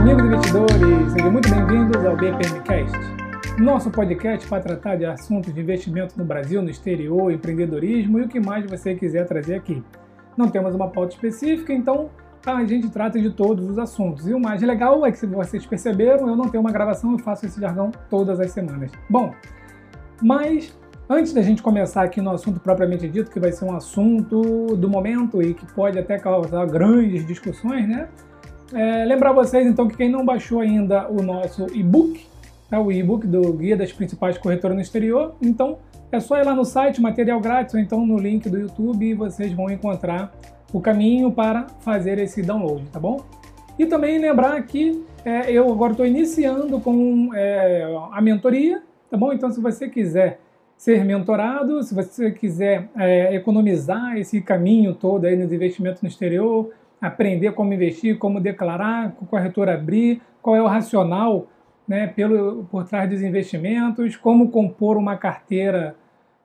amigos 0.00 0.24
investidores, 0.24 1.12
sejam 1.12 1.30
muito 1.30 1.50
bem-vindos 1.50 2.06
ao 2.06 2.16
BPMcast, 2.16 2.98
nosso 3.58 3.90
podcast 3.90 4.48
para 4.48 4.62
tratar 4.62 4.96
de 4.96 5.04
assuntos 5.04 5.52
de 5.52 5.60
investimento 5.60 6.14
no 6.16 6.24
Brasil, 6.24 6.62
no 6.62 6.70
exterior, 6.70 7.30
empreendedorismo 7.30 8.18
e 8.18 8.22
o 8.22 8.28
que 8.28 8.40
mais 8.40 8.64
você 8.64 8.94
quiser 8.94 9.26
trazer 9.26 9.56
aqui. 9.56 9.84
Não 10.38 10.48
temos 10.48 10.74
uma 10.74 10.88
pauta 10.88 11.14
específica, 11.14 11.70
então 11.74 12.08
a 12.46 12.64
gente 12.64 12.88
trata 12.88 13.20
de 13.20 13.28
todos 13.28 13.68
os 13.68 13.78
assuntos. 13.78 14.26
E 14.26 14.32
o 14.32 14.40
mais 14.40 14.62
legal 14.62 15.04
é 15.04 15.12
que, 15.12 15.18
se 15.18 15.26
vocês 15.26 15.66
perceberam, 15.66 16.30
eu 16.30 16.34
não 16.34 16.48
tenho 16.48 16.62
uma 16.62 16.72
gravação, 16.72 17.12
eu 17.12 17.18
faço 17.18 17.44
esse 17.44 17.60
jargão 17.60 17.90
todas 18.08 18.40
as 18.40 18.52
semanas. 18.52 18.90
Bom, 19.06 19.34
mas 20.22 20.74
antes 21.10 21.34
da 21.34 21.42
gente 21.42 21.62
começar 21.62 22.04
aqui 22.04 22.22
no 22.22 22.30
assunto 22.30 22.58
propriamente 22.58 23.06
dito, 23.06 23.30
que 23.30 23.38
vai 23.38 23.52
ser 23.52 23.66
um 23.66 23.76
assunto 23.76 24.74
do 24.78 24.88
momento 24.88 25.42
e 25.42 25.52
que 25.52 25.70
pode 25.74 25.98
até 25.98 26.18
causar 26.18 26.64
grandes 26.64 27.26
discussões, 27.26 27.86
né? 27.86 28.08
É, 28.72 29.04
lembrar 29.04 29.32
vocês 29.32 29.66
então 29.66 29.88
que 29.88 29.96
quem 29.96 30.08
não 30.08 30.24
baixou 30.24 30.60
ainda 30.60 31.08
o 31.08 31.22
nosso 31.22 31.66
e-book, 31.74 32.24
é 32.70 32.78
o 32.78 32.92
e-book 32.92 33.26
do 33.26 33.52
Guia 33.52 33.76
das 33.76 33.92
Principais 33.92 34.38
Corretoras 34.38 34.76
no 34.76 34.82
Exterior, 34.82 35.34
então 35.42 35.78
é 36.12 36.20
só 36.20 36.38
ir 36.38 36.44
lá 36.44 36.54
no 36.54 36.64
site, 36.64 37.00
material 37.00 37.40
grátis, 37.40 37.74
ou 37.74 37.80
então 37.80 38.06
no 38.06 38.16
link 38.16 38.48
do 38.48 38.58
YouTube 38.58 39.04
e 39.04 39.14
vocês 39.14 39.52
vão 39.52 39.70
encontrar 39.70 40.32
o 40.72 40.80
caminho 40.80 41.32
para 41.32 41.66
fazer 41.80 42.18
esse 42.18 42.42
download, 42.42 42.84
tá 42.92 43.00
bom? 43.00 43.24
E 43.76 43.86
também 43.86 44.18
lembrar 44.18 44.62
que 44.62 45.04
é, 45.24 45.50
eu 45.50 45.70
agora 45.70 45.92
estou 45.92 46.06
iniciando 46.06 46.80
com 46.80 47.30
é, 47.34 47.84
a 48.12 48.20
mentoria, 48.20 48.82
tá 49.10 49.16
bom? 49.16 49.32
Então 49.32 49.50
se 49.50 49.60
você 49.60 49.88
quiser 49.88 50.40
ser 50.76 51.04
mentorado, 51.04 51.82
se 51.82 51.94
você 51.94 52.30
quiser 52.30 52.88
é, 52.96 53.34
economizar 53.34 54.16
esse 54.16 54.40
caminho 54.40 54.94
todo 54.94 55.26
aí 55.26 55.36
nos 55.36 55.52
investimentos 55.52 56.02
no 56.02 56.08
exterior, 56.08 56.70
aprender 57.00 57.52
como 57.52 57.72
investir, 57.72 58.18
como 58.18 58.40
declarar, 58.40 59.14
o 59.20 59.26
corretor 59.26 59.68
abrir, 59.68 60.20
qual 60.42 60.54
é 60.54 60.62
o 60.62 60.66
racional 60.66 61.46
né, 61.88 62.06
pelo, 62.06 62.64
por 62.70 62.84
trás 62.84 63.08
dos 63.08 63.22
investimentos, 63.22 64.16
como 64.16 64.50
compor 64.50 64.96
uma 64.96 65.16
carteira 65.16 65.96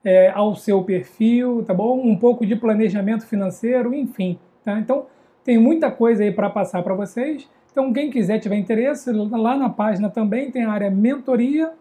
é, 0.04 0.30
ao 0.30 0.54
seu 0.54 0.82
perfil, 0.82 1.64
tá 1.64 1.74
bom? 1.74 2.00
Um 2.00 2.16
pouco 2.16 2.46
de 2.46 2.56
planejamento 2.56 3.26
financeiro, 3.26 3.94
enfim. 3.94 4.38
Tá? 4.64 4.78
Então, 4.78 5.06
tem 5.44 5.58
muita 5.58 5.90
coisa 5.90 6.22
aí 6.22 6.32
para 6.32 6.50
passar 6.50 6.82
para 6.82 6.94
vocês. 6.94 7.48
Então, 7.70 7.92
quem 7.92 8.10
quiser, 8.10 8.38
tiver 8.38 8.56
interesse, 8.56 9.12
lá 9.12 9.56
na 9.56 9.68
página 9.68 10.08
também 10.08 10.50
tem 10.50 10.64
a 10.64 10.72
área 10.72 10.90
mentoria 10.90 11.72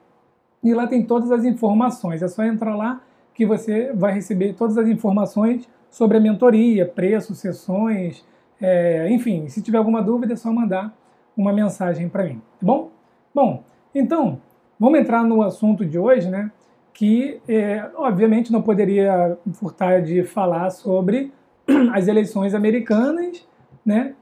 e 0.64 0.74
lá 0.74 0.86
tem 0.86 1.04
todas 1.04 1.32
as 1.32 1.46
informações. 1.46 2.22
É 2.22 2.28
só 2.28 2.44
entrar 2.44 2.76
lá 2.76 3.02
que 3.34 3.46
você 3.46 3.94
vai 3.94 4.14
receber 4.14 4.54
todas 4.54 4.78
as 4.78 4.88
informações 4.88 5.70
sobre 5.90 6.18
a 6.18 6.20
mentoria, 6.20 6.86
preços, 6.86 7.40
sessões, 7.40 8.26
é, 8.62 9.10
enfim, 9.10 9.48
se 9.48 9.62
tiver 9.62 9.78
alguma 9.78 10.02
dúvida 10.02 10.34
é 10.34 10.36
só 10.36 10.52
mandar 10.52 10.96
uma 11.36 11.52
mensagem 11.52 12.08
para 12.08 12.24
mim, 12.24 12.42
tá 12.60 12.66
bom? 12.66 12.92
Bom, 13.34 13.64
então, 13.94 14.40
vamos 14.80 15.00
entrar 15.00 15.24
no 15.24 15.42
assunto 15.42 15.86
de 15.86 16.00
hoje, 16.00 16.30
né? 16.30 16.52
Que, 16.94 17.42
é, 17.48 17.90
obviamente, 17.96 18.52
não 18.52 18.62
poderia 18.62 19.38
furtar 19.54 20.02
de 20.02 20.24
falar 20.24 20.70
sobre 20.70 21.34
as 21.94 22.08
eleições 22.08 22.54
americanas, 22.54 23.46
né? 23.86 24.14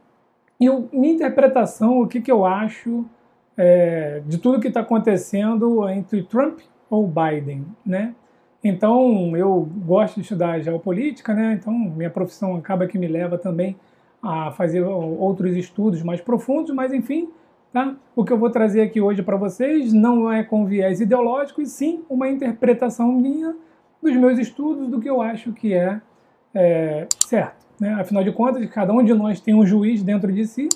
E 0.59 0.69
o, 0.69 0.89
minha 0.91 1.13
interpretação, 1.13 2.01
o 2.01 2.07
que, 2.07 2.21
que 2.21 2.31
eu 2.31 2.45
acho 2.45 3.05
é, 3.55 4.21
de 4.25 4.37
tudo 4.37 4.59
que 4.59 4.67
está 4.67 4.79
acontecendo 4.79 5.87
entre 5.89 6.23
Trump 6.23 6.59
ou 6.89 7.07
Biden, 7.07 7.65
né? 7.85 8.15
Então, 8.63 9.35
eu 9.35 9.67
gosto 9.85 10.15
de 10.15 10.21
estudar 10.21 10.59
geopolítica, 10.61 11.33
né? 11.33 11.53
Então, 11.59 11.73
minha 11.73 12.09
profissão 12.09 12.55
acaba 12.55 12.87
que 12.87 12.97
me 12.97 13.07
leva 13.07 13.37
também 13.37 13.75
a 14.23 14.51
fazer 14.51 14.81
outros 14.81 15.57
estudos 15.57 16.01
mais 16.01 16.21
profundos, 16.21 16.73
mas 16.73 16.93
enfim, 16.93 17.29
tá? 17.73 17.93
o 18.15 18.23
que 18.23 18.31
eu 18.31 18.37
vou 18.37 18.49
trazer 18.49 18.81
aqui 18.81 19.01
hoje 19.01 19.21
para 19.21 19.35
vocês 19.35 19.91
não 19.91 20.31
é 20.31 20.43
com 20.43 20.65
viés 20.65 21.01
ideológico, 21.01 21.61
e 21.61 21.65
sim 21.65 22.03
uma 22.09 22.29
interpretação 22.29 23.11
minha 23.11 23.53
dos 24.01 24.15
meus 24.15 24.39
estudos, 24.39 24.87
do 24.87 25.01
que 25.01 25.09
eu 25.09 25.21
acho 25.21 25.51
que 25.51 25.73
é, 25.73 25.99
é 26.55 27.07
certo. 27.25 27.65
Né? 27.77 27.93
Afinal 27.95 28.23
de 28.23 28.31
contas, 28.31 28.65
cada 28.69 28.93
um 28.93 29.03
de 29.03 29.13
nós 29.13 29.41
tem 29.41 29.53
um 29.53 29.65
juiz 29.65 30.01
dentro 30.01 30.31
de 30.31 30.47
si, 30.47 30.69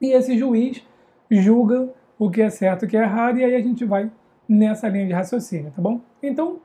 e 0.00 0.12
esse 0.12 0.36
juiz 0.36 0.84
julga 1.30 1.88
o 2.18 2.28
que 2.28 2.42
é 2.42 2.50
certo 2.50 2.82
e 2.82 2.86
o 2.86 2.88
que 2.88 2.96
é 2.96 3.02
errado, 3.02 3.38
e 3.38 3.44
aí 3.44 3.54
a 3.54 3.60
gente 3.60 3.84
vai 3.84 4.10
nessa 4.48 4.88
linha 4.88 5.06
de 5.06 5.12
raciocínio, 5.12 5.72
tá 5.74 5.80
bom? 5.80 6.00
Então, 6.20 6.58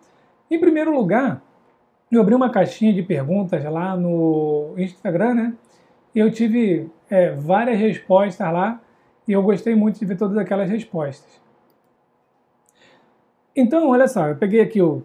em 0.49 0.59
primeiro 0.59 0.91
lugar, 0.91 1.41
eu 2.11 2.19
abri 2.19 2.33
uma 2.33 2.49
caixinha 2.49 2.91
de 2.91 3.03
perguntas 3.03 3.63
lá 3.65 3.95
no 3.95 4.73
Instagram, 4.75 5.33
né? 5.35 5.53
Eu 6.15 6.31
tive 6.31 6.89
é, 7.09 7.31
várias 7.31 7.79
respostas 7.79 8.51
lá 8.51 8.81
e 9.27 9.33
eu 9.33 9.43
gostei 9.43 9.75
muito 9.75 9.99
de 9.99 10.05
ver 10.05 10.17
todas 10.17 10.37
aquelas 10.37 10.69
respostas. 10.69 11.39
Então, 13.55 13.89
olha 13.89 14.07
só, 14.07 14.27
eu 14.27 14.35
peguei 14.35 14.61
aqui 14.61 14.81
o 14.81 15.03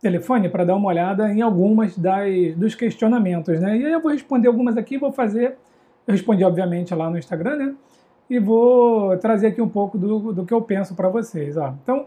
telefone 0.00 0.48
para 0.48 0.64
dar 0.64 0.76
uma 0.76 0.88
olhada 0.88 1.30
em 1.32 1.42
algumas 1.42 1.96
das, 1.98 2.54
dos 2.56 2.74
questionamentos, 2.74 3.58
né? 3.60 3.76
E 3.76 3.86
aí 3.86 3.92
eu 3.92 4.00
vou 4.00 4.12
responder 4.12 4.48
algumas 4.48 4.76
aqui, 4.76 4.96
vou 4.96 5.12
fazer, 5.12 5.56
eu 6.06 6.12
respondi 6.12 6.44
obviamente 6.44 6.94
lá 6.94 7.10
no 7.10 7.18
Instagram, 7.18 7.56
né? 7.56 7.74
E 8.28 8.38
vou 8.38 9.16
trazer 9.18 9.48
aqui 9.48 9.62
um 9.62 9.68
pouco 9.68 9.98
do, 9.98 10.32
do 10.32 10.44
que 10.44 10.54
eu 10.54 10.62
penso 10.62 10.94
para 10.94 11.08
vocês, 11.08 11.56
ó. 11.56 11.74
Então, 11.82 12.06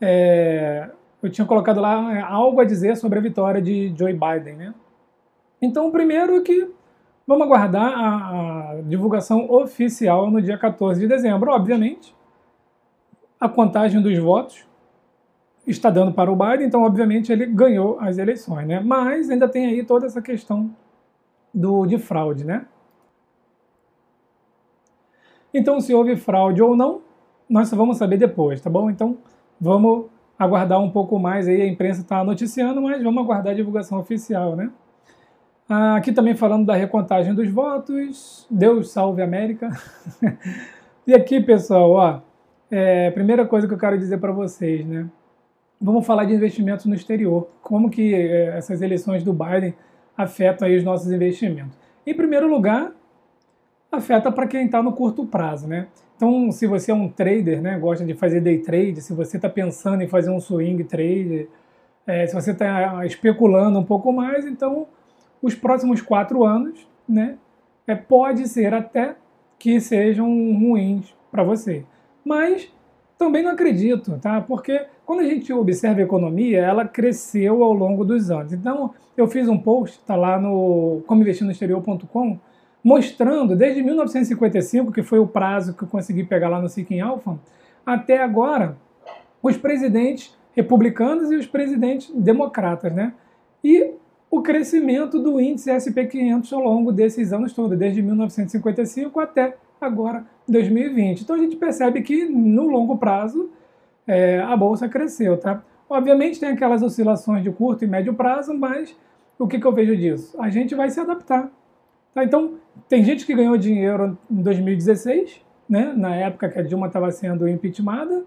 é, 0.00 0.88
eu 1.22 1.30
tinha 1.30 1.46
colocado 1.46 1.80
lá 1.80 2.14
é, 2.14 2.20
algo 2.20 2.60
a 2.60 2.64
dizer 2.64 2.96
sobre 2.96 3.18
a 3.18 3.22
vitória 3.22 3.60
de 3.60 3.94
Joe 3.96 4.12
Biden, 4.12 4.56
né? 4.56 4.74
Então, 5.60 5.88
o 5.88 5.92
primeiro 5.92 6.36
é 6.36 6.40
que 6.40 6.70
Vamos 7.26 7.44
aguardar 7.44 7.92
a, 7.92 8.70
a, 8.70 8.82
divulgação 8.82 9.50
oficial 9.50 10.30
no 10.30 10.40
dia 10.40 10.56
14 10.56 11.00
de 11.00 11.08
dezembro. 11.08 11.50
Obviamente, 11.50 12.14
a 13.40 13.48
contagem 13.48 14.00
dos 14.00 14.16
votos 14.18 14.64
está 15.66 15.90
dando 15.90 16.12
para 16.12 16.30
o 16.30 16.36
Biden, 16.36 16.66
então, 16.66 16.84
obviamente, 16.84 17.32
ele 17.32 17.44
ganhou 17.46 17.98
as 17.98 18.16
eleições, 18.18 18.66
né? 18.68 18.78
Mas 18.78 19.28
ainda 19.28 19.48
tem 19.48 19.66
aí 19.66 19.84
toda 19.84 20.06
essa 20.06 20.22
questão 20.22 20.70
do, 21.52 21.84
de 21.84 21.98
fraude, 21.98 22.44
né? 22.44 22.66
Então, 25.52 25.80
se 25.80 25.92
houve 25.92 26.14
fraude 26.14 26.62
ou 26.62 26.76
não, 26.76 27.02
nós 27.48 27.68
só 27.68 27.74
vamos 27.74 27.96
saber 27.96 28.18
depois, 28.18 28.60
tá 28.60 28.70
bom? 28.70 28.88
Então, 28.88 29.18
vamos 29.60 30.06
aguardar 30.38 30.80
um 30.80 30.90
pouco 30.90 31.18
mais 31.18 31.48
aí. 31.48 31.62
A 31.62 31.66
imprensa 31.66 32.02
está 32.02 32.22
noticiando, 32.22 32.80
mas 32.80 33.02
vamos 33.02 33.24
aguardar 33.24 33.52
a 33.52 33.56
divulgação 33.56 33.98
oficial, 33.98 34.54
né? 34.54 34.70
Aqui 35.68 36.12
também 36.12 36.36
falando 36.36 36.64
da 36.64 36.76
recontagem 36.76 37.34
dos 37.34 37.50
votos. 37.50 38.46
Deus 38.48 38.90
salve 38.90 39.20
a 39.20 39.24
América. 39.24 39.68
e 41.04 41.12
aqui, 41.12 41.40
pessoal, 41.40 41.90
ó, 41.90 42.20
é, 42.70 43.10
primeira 43.10 43.44
coisa 43.44 43.66
que 43.66 43.74
eu 43.74 43.78
quero 43.78 43.98
dizer 43.98 44.18
para 44.18 44.30
vocês, 44.30 44.86
né? 44.86 45.08
Vamos 45.80 46.06
falar 46.06 46.24
de 46.24 46.34
investimentos 46.34 46.86
no 46.86 46.94
exterior. 46.94 47.48
Como 47.62 47.90
que 47.90 48.14
é, 48.14 48.56
essas 48.56 48.80
eleições 48.80 49.24
do 49.24 49.32
Biden 49.32 49.74
afetam 50.16 50.68
aí 50.68 50.76
os 50.76 50.84
nossos 50.84 51.10
investimentos? 51.10 51.76
Em 52.06 52.14
primeiro 52.14 52.48
lugar, 52.48 52.92
afeta 53.90 54.30
para 54.30 54.46
quem 54.46 54.66
está 54.66 54.80
no 54.80 54.92
curto 54.92 55.26
prazo, 55.26 55.66
né? 55.66 55.88
Então, 56.16 56.52
se 56.52 56.66
você 56.66 56.92
é 56.92 56.94
um 56.94 57.08
trader, 57.08 57.60
né, 57.60 57.76
gosta 57.78 58.04
de 58.04 58.14
fazer 58.14 58.40
day 58.40 58.58
trade, 58.58 59.02
se 59.02 59.12
você 59.12 59.36
está 59.36 59.50
pensando 59.50 60.02
em 60.02 60.08
fazer 60.08 60.30
um 60.30 60.40
swing 60.40 60.82
trade, 60.84 61.48
é, 62.06 62.26
se 62.26 62.34
você 62.34 62.52
está 62.52 63.04
especulando 63.04 63.78
um 63.78 63.84
pouco 63.84 64.12
mais, 64.12 64.46
então 64.46 64.86
os 65.42 65.54
próximos 65.54 66.00
quatro 66.00 66.44
anos, 66.44 66.86
né, 67.08 67.36
é, 67.86 67.94
pode 67.94 68.48
ser 68.48 68.74
até 68.74 69.16
que 69.58 69.80
sejam 69.80 70.26
ruins 70.28 71.14
para 71.30 71.42
você. 71.42 71.84
Mas 72.24 72.70
também 73.16 73.42
não 73.42 73.52
acredito, 73.52 74.18
tá? 74.20 74.40
Porque 74.40 74.86
quando 75.04 75.20
a 75.20 75.24
gente 75.24 75.52
observa 75.52 76.00
a 76.00 76.04
economia, 76.04 76.60
ela 76.60 76.86
cresceu 76.86 77.62
ao 77.62 77.72
longo 77.72 78.04
dos 78.04 78.30
anos. 78.30 78.52
Então, 78.52 78.92
eu 79.16 79.26
fiz 79.26 79.48
um 79.48 79.56
post, 79.56 80.00
tá 80.04 80.16
lá 80.16 80.38
no 80.38 81.02
comoinvestirnoexterior.com, 81.06 82.38
mostrando 82.82 83.56
desde 83.56 83.82
1955, 83.82 84.92
que 84.92 85.02
foi 85.02 85.18
o 85.18 85.26
prazo 85.26 85.74
que 85.74 85.84
eu 85.84 85.88
consegui 85.88 86.24
pegar 86.24 86.48
lá 86.48 86.60
no 86.60 86.68
Seeking 86.68 87.00
Alpha, 87.00 87.38
até 87.84 88.22
agora, 88.22 88.76
os 89.42 89.56
presidentes 89.56 90.36
republicanos 90.54 91.30
e 91.30 91.36
os 91.36 91.46
presidentes 91.46 92.10
democratas, 92.14 92.92
né? 92.92 93.12
E 93.62 93.92
o 94.30 94.42
crescimento 94.42 95.18
do 95.18 95.40
índice 95.40 95.70
SP500 95.70 96.52
ao 96.52 96.60
longo 96.60 96.92
desses 96.92 97.32
anos 97.32 97.52
todos, 97.52 97.78
desde 97.78 98.02
1955 98.02 99.20
até 99.20 99.56
agora 99.80 100.24
2020. 100.48 101.22
Então 101.22 101.36
a 101.36 101.38
gente 101.38 101.56
percebe 101.56 102.02
que 102.02 102.24
no 102.24 102.66
longo 102.66 102.96
prazo 102.98 103.50
é, 104.06 104.40
a 104.40 104.56
bolsa 104.56 104.88
cresceu, 104.88 105.36
tá? 105.36 105.62
Obviamente 105.88 106.40
tem 106.40 106.48
aquelas 106.48 106.82
oscilações 106.82 107.42
de 107.42 107.50
curto 107.50 107.84
e 107.84 107.86
médio 107.86 108.14
prazo, 108.14 108.52
mas 108.52 108.96
o 109.38 109.46
que, 109.46 109.58
que 109.58 109.66
eu 109.66 109.72
vejo 109.72 109.96
disso? 109.96 110.40
A 110.40 110.48
gente 110.48 110.74
vai 110.74 110.90
se 110.90 110.98
adaptar. 110.98 111.48
Tá? 112.14 112.24
Então 112.24 112.54
tem 112.88 113.04
gente 113.04 113.24
que 113.24 113.34
ganhou 113.34 113.56
dinheiro 113.56 114.18
em 114.30 114.42
2016, 114.42 115.40
né? 115.68 115.92
Na 115.96 116.14
época 116.14 116.48
que 116.48 116.58
a 116.58 116.62
Dilma 116.62 116.88
estava 116.88 117.10
sendo 117.10 117.46
impeachmentada. 117.46 118.24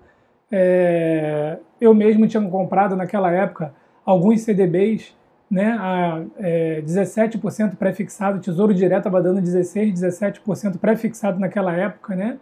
É, 0.51 1.59
eu 1.79 1.93
mesmo 1.93 2.27
tinha 2.27 2.41
comprado 2.49 2.95
naquela 2.95 3.31
época 3.31 3.73
alguns 4.05 4.41
CDBs 4.41 5.15
né, 5.49 5.75
a 5.79 6.23
é, 6.37 6.81
17% 6.81 7.75
pré-fixado, 7.75 8.39
Tesouro 8.39 8.73
Direto 8.73 8.99
estava 8.99 9.21
dando 9.21 9.41
16%, 9.41 9.93
17% 9.93 10.77
pré-fixado 10.77 11.39
naquela 11.39 11.73
época, 11.75 12.15
né? 12.15 12.37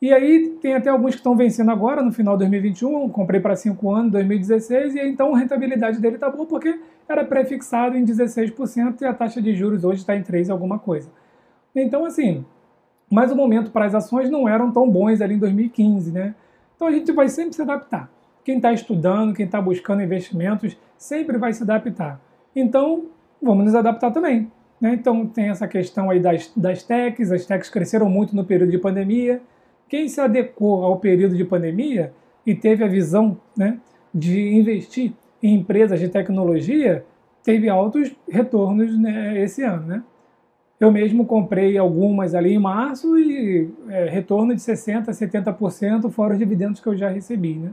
E 0.00 0.12
aí 0.12 0.58
tem 0.60 0.74
até 0.74 0.90
alguns 0.90 1.12
que 1.12 1.18
estão 1.18 1.36
vencendo 1.36 1.70
agora, 1.70 2.02
no 2.02 2.12
final 2.12 2.34
de 2.34 2.40
2021, 2.40 3.08
comprei 3.08 3.40
para 3.40 3.54
5 3.54 3.90
anos, 3.90 4.12
2016, 4.12 4.96
e 4.96 5.00
então 5.00 5.34
a 5.34 5.38
rentabilidade 5.38 6.00
dele 6.00 6.16
está 6.16 6.28
boa 6.28 6.44
porque 6.44 6.80
era 7.08 7.24
pré-fixado 7.24 7.96
em 7.96 8.04
16% 8.04 9.00
e 9.00 9.04
a 9.04 9.14
taxa 9.14 9.40
de 9.40 9.54
juros 9.54 9.84
hoje 9.84 10.00
está 10.00 10.16
em 10.16 10.22
3 10.22 10.50
alguma 10.50 10.78
coisa. 10.78 11.08
Então, 11.74 12.04
assim, 12.04 12.44
mas 13.10 13.30
o 13.30 13.36
momento 13.36 13.70
para 13.70 13.84
as 13.84 13.94
ações 13.94 14.28
não 14.30 14.48
eram 14.48 14.72
tão 14.72 14.90
bons 14.90 15.20
ali 15.20 15.34
em 15.34 15.38
2015, 15.38 16.10
né? 16.10 16.34
Então 16.74 16.88
a 16.88 16.90
gente 16.90 17.12
vai 17.12 17.28
sempre 17.28 17.54
se 17.54 17.62
adaptar. 17.62 18.10
Quem 18.44 18.56
está 18.56 18.72
estudando, 18.72 19.34
quem 19.34 19.46
está 19.46 19.60
buscando 19.60 20.02
investimentos, 20.02 20.76
sempre 21.02 21.36
vai 21.36 21.52
se 21.52 21.62
adaptar. 21.64 22.20
Então, 22.54 23.06
vamos 23.42 23.64
nos 23.64 23.74
adaptar 23.74 24.12
também. 24.12 24.50
Né? 24.80 24.94
Então 24.94 25.26
tem 25.26 25.48
essa 25.48 25.66
questão 25.66 26.10
aí 26.10 26.20
das, 26.20 26.52
das 26.56 26.82
techs, 26.82 27.32
as 27.32 27.44
techs 27.44 27.68
cresceram 27.68 28.08
muito 28.08 28.36
no 28.36 28.44
período 28.44 28.70
de 28.70 28.78
pandemia, 28.78 29.40
quem 29.88 30.08
se 30.08 30.20
adequou 30.20 30.84
ao 30.84 30.98
período 30.98 31.36
de 31.36 31.44
pandemia 31.44 32.12
e 32.46 32.54
teve 32.54 32.84
a 32.84 32.88
visão 32.88 33.36
né, 33.56 33.78
de 34.14 34.54
investir 34.54 35.12
em 35.42 35.54
empresas 35.54 35.98
de 35.98 36.08
tecnologia, 36.08 37.04
teve 37.42 37.68
altos 37.68 38.14
retornos 38.28 38.96
né, 38.98 39.40
esse 39.42 39.62
ano. 39.62 39.86
Né? 39.86 40.02
Eu 40.78 40.90
mesmo 40.92 41.26
comprei 41.26 41.76
algumas 41.76 42.34
ali 42.34 42.54
em 42.54 42.58
março 42.58 43.18
e 43.18 43.70
é, 43.88 44.06
retorno 44.06 44.54
de 44.54 44.60
60%, 44.60 45.06
70%, 45.06 46.10
fora 46.10 46.32
os 46.32 46.38
dividendos 46.38 46.80
que 46.80 46.88
eu 46.88 46.96
já 46.96 47.08
recebi. 47.08 47.54
Né? 47.54 47.72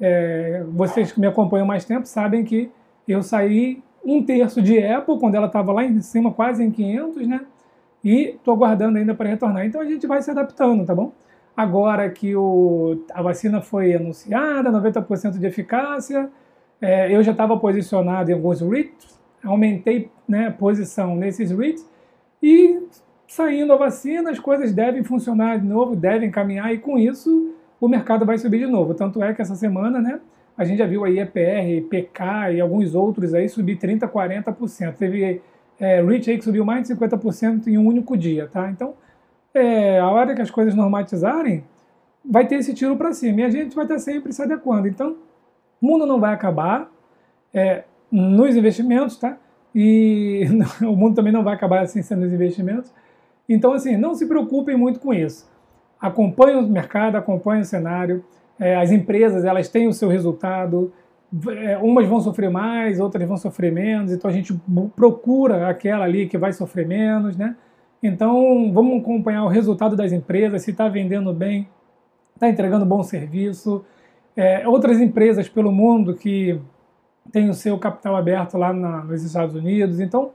É, 0.00 0.64
vocês 0.68 1.10
que 1.12 1.20
me 1.20 1.26
acompanham 1.26 1.66
mais 1.66 1.84
tempo 1.84 2.06
sabem 2.06 2.44
que 2.44 2.70
eu 3.06 3.22
saí 3.22 3.82
um 4.04 4.22
terço 4.22 4.62
de 4.62 4.82
Apple, 4.82 5.18
quando 5.18 5.34
ela 5.34 5.46
estava 5.46 5.72
lá 5.72 5.84
em 5.84 6.00
cima, 6.00 6.32
quase 6.32 6.62
em 6.62 6.70
500, 6.70 7.26
né? 7.26 7.40
E 8.02 8.30
estou 8.30 8.54
aguardando 8.54 8.98
ainda 8.98 9.14
para 9.14 9.28
retornar. 9.28 9.66
Então 9.66 9.80
a 9.80 9.84
gente 9.84 10.06
vai 10.06 10.22
se 10.22 10.30
adaptando, 10.30 10.84
tá 10.84 10.94
bom? 10.94 11.12
Agora 11.56 12.08
que 12.08 12.36
o, 12.36 13.02
a 13.12 13.20
vacina 13.20 13.60
foi 13.60 13.94
anunciada, 13.94 14.70
90% 14.70 15.38
de 15.38 15.46
eficácia, 15.46 16.30
é, 16.80 17.12
eu 17.14 17.22
já 17.22 17.32
estava 17.32 17.58
posicionado 17.58 18.30
em 18.30 18.34
alguns 18.34 18.60
REITs, 18.60 19.18
aumentei 19.44 20.10
né, 20.28 20.50
posição 20.50 21.16
nesses 21.16 21.50
REITs 21.50 21.84
e 22.40 22.80
saindo 23.26 23.72
a 23.72 23.76
vacina, 23.76 24.30
as 24.30 24.38
coisas 24.38 24.72
devem 24.72 25.02
funcionar 25.02 25.58
de 25.58 25.66
novo, 25.66 25.96
devem 25.96 26.30
caminhar 26.30 26.72
e 26.72 26.78
com 26.78 26.96
isso 26.96 27.52
o 27.80 27.88
mercado 27.88 28.24
vai 28.24 28.38
subir 28.38 28.58
de 28.58 28.66
novo. 28.66 28.94
Tanto 28.94 29.22
é 29.22 29.32
que 29.32 29.42
essa 29.42 29.54
semana, 29.54 30.00
né, 30.00 30.20
a 30.56 30.64
gente 30.64 30.78
já 30.78 30.86
viu 30.86 31.04
aí 31.04 31.18
EPR, 31.18 31.88
PK 31.88 32.52
e 32.54 32.60
alguns 32.60 32.94
outros 32.94 33.34
aí 33.34 33.48
subir 33.48 33.78
30%, 33.78 34.10
40%. 34.10 34.94
Teve 34.94 35.40
é, 35.78 36.02
Rich 36.02 36.30
aí 36.30 36.38
que 36.38 36.44
subiu 36.44 36.64
mais 36.64 36.86
de 36.86 36.94
50% 36.94 37.68
em 37.68 37.78
um 37.78 37.86
único 37.86 38.16
dia, 38.16 38.48
tá? 38.48 38.68
Então, 38.70 38.94
é, 39.54 39.98
a 39.98 40.08
hora 40.08 40.34
que 40.34 40.42
as 40.42 40.50
coisas 40.50 40.74
normatizarem, 40.74 41.64
vai 42.24 42.46
ter 42.46 42.56
esse 42.56 42.74
tiro 42.74 42.96
para 42.96 43.12
cima 43.12 43.40
e 43.40 43.44
a 43.44 43.50
gente 43.50 43.74
vai 43.74 43.84
estar 43.84 43.98
sempre 43.98 44.32
se 44.32 44.42
adequando. 44.42 44.86
Então, 44.86 45.16
o 45.80 45.86
mundo 45.86 46.04
não 46.04 46.20
vai 46.20 46.34
acabar 46.34 46.90
é, 47.54 47.84
nos 48.10 48.54
investimentos, 48.56 49.16
tá? 49.16 49.38
E 49.74 50.46
o 50.82 50.96
mundo 50.96 51.14
também 51.14 51.32
não 51.32 51.42
vai 51.42 51.54
acabar 51.54 51.82
assim 51.82 52.02
sendo 52.02 52.22
nos 52.22 52.32
investimentos. 52.32 52.92
Então, 53.48 53.72
assim, 53.72 53.96
não 53.96 54.14
se 54.14 54.26
preocupem 54.26 54.76
muito 54.76 55.00
com 55.00 55.14
isso. 55.14 55.48
Acompanhem 56.00 56.56
o 56.58 56.68
mercado, 56.68 57.16
acompanhem 57.16 57.62
o 57.62 57.64
cenário. 57.64 58.24
É, 58.58 58.76
as 58.76 58.90
empresas, 58.90 59.44
elas 59.44 59.68
têm 59.68 59.88
o 59.88 59.92
seu 59.92 60.08
resultado. 60.08 60.92
É, 61.48 61.76
umas 61.78 62.06
vão 62.06 62.20
sofrer 62.20 62.50
mais, 62.50 63.00
outras 63.00 63.26
vão 63.26 63.36
sofrer 63.36 63.72
menos. 63.72 64.12
Então, 64.12 64.30
a 64.30 64.32
gente 64.32 64.58
procura 64.96 65.68
aquela 65.68 66.04
ali 66.04 66.26
que 66.26 66.38
vai 66.38 66.52
sofrer 66.52 66.86
menos, 66.86 67.36
né? 67.36 67.56
Então, 68.02 68.72
vamos 68.72 69.00
acompanhar 69.02 69.44
o 69.44 69.48
resultado 69.48 69.96
das 69.96 70.12
empresas, 70.12 70.62
se 70.62 70.70
está 70.70 70.88
vendendo 70.88 71.32
bem, 71.32 71.68
está 72.34 72.48
entregando 72.48 72.86
bom 72.86 73.02
serviço. 73.02 73.84
É, 74.36 74.66
outras 74.68 75.00
empresas 75.00 75.48
pelo 75.48 75.72
mundo 75.72 76.14
que 76.14 76.60
têm 77.32 77.48
o 77.48 77.54
seu 77.54 77.76
capital 77.76 78.16
aberto 78.16 78.56
lá 78.56 78.72
na, 78.72 79.02
nos 79.02 79.24
Estados 79.24 79.54
Unidos. 79.54 79.98
Então, 79.98 80.30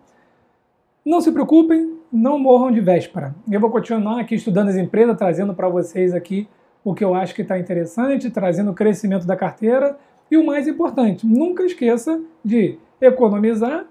não 1.05 1.21
se 1.21 1.31
preocupem, 1.31 1.92
não 2.13 2.37
morram 2.37 2.71
de 2.71 2.79
véspera. 2.79 3.33
Eu 3.49 3.59
vou 3.59 3.71
continuar 3.71 4.19
aqui 4.19 4.35
estudando 4.35 4.69
as 4.69 4.75
empresas, 4.75 5.17
trazendo 5.17 5.55
para 5.55 5.67
vocês 5.67 6.13
aqui 6.13 6.47
o 6.83 6.93
que 6.93 7.03
eu 7.03 7.15
acho 7.15 7.33
que 7.33 7.41
está 7.41 7.57
interessante, 7.57 8.29
trazendo 8.29 8.69
o 8.69 8.73
crescimento 8.75 9.25
da 9.25 9.35
carteira. 9.35 9.97
E 10.29 10.37
o 10.37 10.45
mais 10.45 10.67
importante, 10.67 11.25
nunca 11.25 11.63
esqueça 11.63 12.21
de 12.45 12.77
economizar 13.01 13.85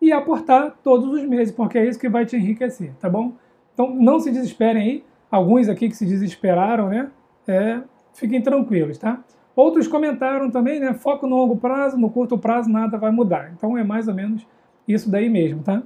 e 0.00 0.10
aportar 0.10 0.74
todos 0.82 1.06
os 1.06 1.22
meses, 1.28 1.52
porque 1.54 1.76
é 1.76 1.86
isso 1.86 1.98
que 1.98 2.08
vai 2.08 2.24
te 2.24 2.36
enriquecer, 2.36 2.92
tá 2.98 3.10
bom? 3.10 3.32
Então 3.74 3.94
não 3.94 4.18
se 4.20 4.30
desesperem 4.30 4.82
aí, 4.82 5.04
alguns 5.30 5.68
aqui 5.68 5.90
que 5.90 5.96
se 5.96 6.06
desesperaram, 6.06 6.88
né? 6.88 7.10
É, 7.46 7.80
fiquem 8.14 8.40
tranquilos, 8.40 8.96
tá? 8.96 9.22
Outros 9.54 9.86
comentaram 9.86 10.50
também, 10.50 10.80
né? 10.80 10.94
Foco 10.94 11.26
no 11.26 11.36
longo 11.36 11.56
prazo, 11.56 11.98
no 11.98 12.08
curto 12.08 12.38
prazo 12.38 12.70
nada 12.70 12.96
vai 12.96 13.10
mudar. 13.10 13.52
Então 13.54 13.76
é 13.76 13.84
mais 13.84 14.08
ou 14.08 14.14
menos 14.14 14.46
isso 14.88 15.10
daí 15.10 15.28
mesmo, 15.28 15.62
tá? 15.62 15.82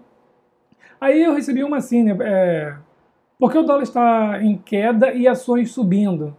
Aí 1.01 1.23
eu 1.23 1.35
recebi 1.35 1.65
uma 1.65 1.79
assim, 1.79 2.03
né? 2.03 2.17
É, 2.21 2.75
porque 3.39 3.57
o 3.57 3.63
dólar 3.63 3.83
está 3.83 4.43
em 4.43 4.57
queda 4.59 5.13
e 5.13 5.27
ações 5.27 5.73
subindo? 5.73 6.37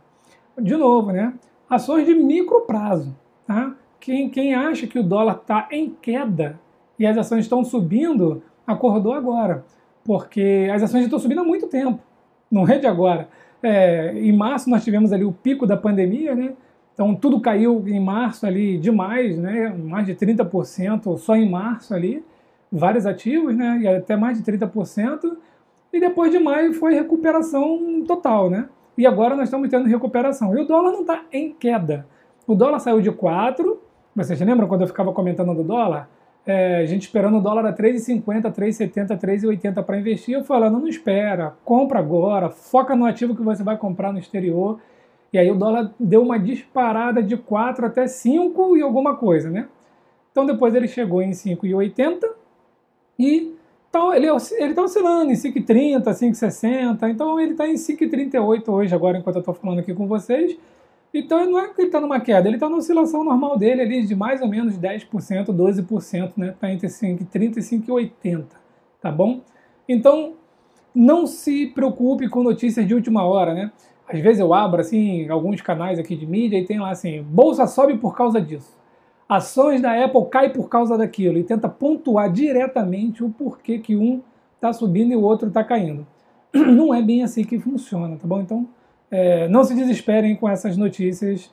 De 0.57 0.75
novo, 0.75 1.11
né? 1.11 1.33
Ações 1.69 2.05
de 2.05 2.13
micro 2.13 2.61
prazo, 2.61 3.15
tá? 3.47 3.75
Quem, 3.99 4.29
quem 4.29 4.53
acha 4.53 4.85
que 4.88 4.99
o 4.99 5.03
dólar 5.03 5.38
está 5.41 5.67
em 5.71 5.89
queda 5.89 6.59
e 6.99 7.07
as 7.07 7.17
ações 7.17 7.45
estão 7.45 7.63
subindo, 7.63 8.43
acordou 8.65 9.13
agora, 9.13 9.65
porque 10.03 10.69
as 10.71 10.83
ações 10.83 11.05
estão 11.05 11.17
subindo 11.17 11.41
há 11.41 11.43
muito 11.43 11.67
tempo, 11.67 11.99
não 12.51 12.67
é 12.67 12.77
de 12.77 12.85
agora. 12.85 13.29
É, 13.63 14.13
em 14.15 14.31
março 14.31 14.69
nós 14.69 14.83
tivemos 14.83 15.11
ali 15.11 15.23
o 15.23 15.31
pico 15.31 15.65
da 15.65 15.77
pandemia, 15.77 16.35
né? 16.35 16.53
Então 16.93 17.15
tudo 17.15 17.39
caiu 17.39 17.83
em 17.88 17.99
março 17.99 18.45
ali 18.45 18.77
demais, 18.77 19.38
né? 19.38 19.69
Mais 19.69 20.05
de 20.05 20.13
30% 20.13 21.17
só 21.17 21.35
em 21.35 21.49
março 21.49 21.93
ali, 21.93 22.23
vários 22.71 23.06
ativos, 23.06 23.56
né? 23.56 23.79
E 23.81 23.88
até 23.88 24.15
mais 24.15 24.41
de 24.41 24.51
30%. 24.51 25.38
E 25.91 26.00
depois 26.00 26.31
de 26.31 26.39
maio 26.39 26.73
foi 26.73 26.94
recuperação 26.94 28.03
total, 28.07 28.50
né? 28.50 28.69
E 28.97 29.06
agora 29.06 29.35
nós 29.35 29.45
estamos 29.45 29.69
tendo 29.69 29.88
recuperação. 29.88 30.57
E 30.57 30.62
o 30.62 30.65
dólar 30.65 30.91
não 30.91 31.01
está 31.01 31.23
em 31.31 31.51
queda. 31.51 32.06
O 32.47 32.56
dólar 32.56 32.79
saiu 32.79 33.01
de 33.01 33.12
4. 33.12 33.81
Vocês 34.15 34.39
lembram 34.41 34.68
quando 34.68 34.81
eu 34.81 34.88
ficava 34.88 35.12
comentando 35.13 35.53
do 35.53 35.63
dólar? 35.63 36.09
é, 36.45 36.77
a 36.77 36.85
gente 36.85 37.03
esperando 37.03 37.38
o 37.38 37.41
dólar 37.41 37.65
a 37.65 37.73
3,50, 37.73 38.51
3,70, 38.51 39.19
3,80 39.19 39.84
para 39.84 39.98
investir, 39.98 40.36
eu 40.36 40.43
falando, 40.43 40.79
não 40.79 40.88
espera, 40.88 41.55
compra 41.63 42.00
agora, 42.00 42.50
foca 42.50 42.96
no 42.96 43.05
ativo 43.05 43.36
que 43.36 43.43
você 43.43 43.63
vai 43.63 43.77
comprar 43.77 44.12
no 44.12 44.19
exterior. 44.19 44.79
E 45.31 45.38
aí 45.38 45.50
o 45.50 45.55
dólar 45.55 45.93
deu 46.00 46.22
uma 46.22 46.38
disparada 46.38 47.22
de 47.22 47.38
4 47.38 47.86
até 47.86 48.07
5 48.07 48.77
e 48.77 48.81
alguma 48.81 49.15
coisa, 49.15 49.50
né? 49.50 49.67
Então 50.31 50.46
depois 50.46 50.74
ele 50.74 50.88
chegou 50.88 51.22
em 51.22 51.31
5,80 51.31 52.27
e 53.22 53.62
então, 53.90 54.13
ele 54.13 54.25
está 54.28 54.84
oscilando 54.84 55.34
em 55.34 55.36
5,30, 55.36 56.01
5,60, 56.01 57.10
então 57.10 57.38
ele 57.38 57.51
está 57.51 57.68
em 57.68 57.74
5,38 57.74 58.70
hoje, 58.70 58.96
agora 58.96 59.18
enquanto 59.18 59.36
eu 59.36 59.42
estou 59.42 59.54
falando 59.54 59.80
aqui 59.80 59.94
com 59.94 60.08
vocês. 60.08 60.58
Então 61.13 61.46
não 61.51 61.60
é 61.60 61.68
que 61.68 61.82
ele 61.82 61.90
está 61.90 62.00
numa 62.00 62.22
queda, 62.22 62.48
ele 62.48 62.56
está 62.56 62.70
na 62.70 62.78
oscilação 62.78 63.22
normal 63.22 63.58
dele 63.58 63.82
ali 63.82 64.08
de 64.08 64.16
mais 64.16 64.42
ou 64.42 64.48
menos 64.48 64.78
10%, 64.78 65.48
12%, 65.48 66.32
né? 66.38 66.51
Está 66.51 66.72
entre 66.72 66.88
5,30 66.88 67.58
e 67.58 67.60
5,80, 67.60 68.46
tá 69.01 69.12
bom? 69.12 69.42
Então 69.90 70.36
não 70.96 71.28
se 71.28 71.68
preocupe 71.68 72.30
com 72.30 72.42
notícias 72.42 72.88
de 72.88 72.96
última 72.96 73.25
hora, 73.25 73.54
né? 73.54 73.74
Às 74.08 74.22
vezes 74.22 74.40
eu 74.40 74.54
abro 74.54 74.80
assim 74.80 75.28
alguns 75.28 75.60
canais 75.60 76.00
aqui 76.00 76.16
de 76.16 76.25
mídia 76.25 76.58
e 76.58 76.63
tem 76.63 76.80
lá 76.80 76.92
assim, 76.92 77.22
bolsa 77.24 77.68
sobe 77.68 77.98
por 77.98 78.16
causa 78.16 78.40
disso. 78.40 78.74
Ações 79.31 79.81
da 79.81 79.93
Apple 80.03 80.25
cai 80.29 80.50
por 80.50 80.67
causa 80.67 80.97
daquilo 80.97 81.38
e 81.38 81.43
tenta 81.45 81.69
pontuar 81.69 82.29
diretamente 82.29 83.23
o 83.23 83.29
porquê 83.29 83.79
que 83.79 83.95
um 83.95 84.21
está 84.55 84.73
subindo 84.73 85.13
e 85.13 85.15
o 85.15 85.21
outro 85.21 85.47
está 85.47 85.63
caindo. 85.63 86.05
Não 86.53 86.93
é 86.93 87.01
bem 87.01 87.23
assim 87.23 87.45
que 87.45 87.57
funciona, 87.57 88.17
tá 88.17 88.27
bom? 88.27 88.41
Então 88.41 88.67
é, 89.09 89.47
não 89.47 89.63
se 89.63 89.73
desesperem 89.73 90.35
com 90.35 90.50
essas 90.50 90.75
notícias 90.75 91.50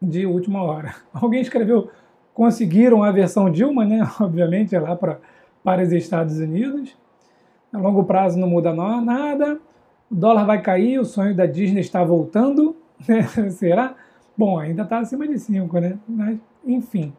de 0.00 0.24
última 0.24 0.62
hora. 0.62 0.94
Alguém 1.12 1.42
escreveu, 1.42 1.90
conseguiram 2.32 3.02
a 3.02 3.12
versão 3.12 3.50
Dilma, 3.50 3.84
né? 3.84 4.00
Obviamente, 4.18 4.74
é 4.74 4.80
lá 4.80 4.96
pra, 4.96 5.18
para 5.62 5.82
os 5.82 5.92
Estados 5.92 6.38
Unidos. 6.38 6.96
A 7.70 7.76
longo 7.76 8.04
prazo 8.04 8.38
não 8.38 8.48
muda 8.48 8.72
nada. 8.72 9.60
O 10.10 10.14
dólar 10.14 10.46
vai 10.46 10.62
cair, 10.62 10.98
o 10.98 11.04
sonho 11.04 11.34
da 11.34 11.44
Disney 11.44 11.80
está 11.80 12.02
voltando. 12.02 12.74
Né? 13.06 13.22
Será? 13.50 13.94
Bom, 14.36 14.58
ainda 14.58 14.82
está 14.82 14.98
acima 14.98 15.26
de 15.26 15.38
5, 15.38 15.78
né? 15.78 15.98
Mas, 16.08 16.38
enfim. 16.66 17.12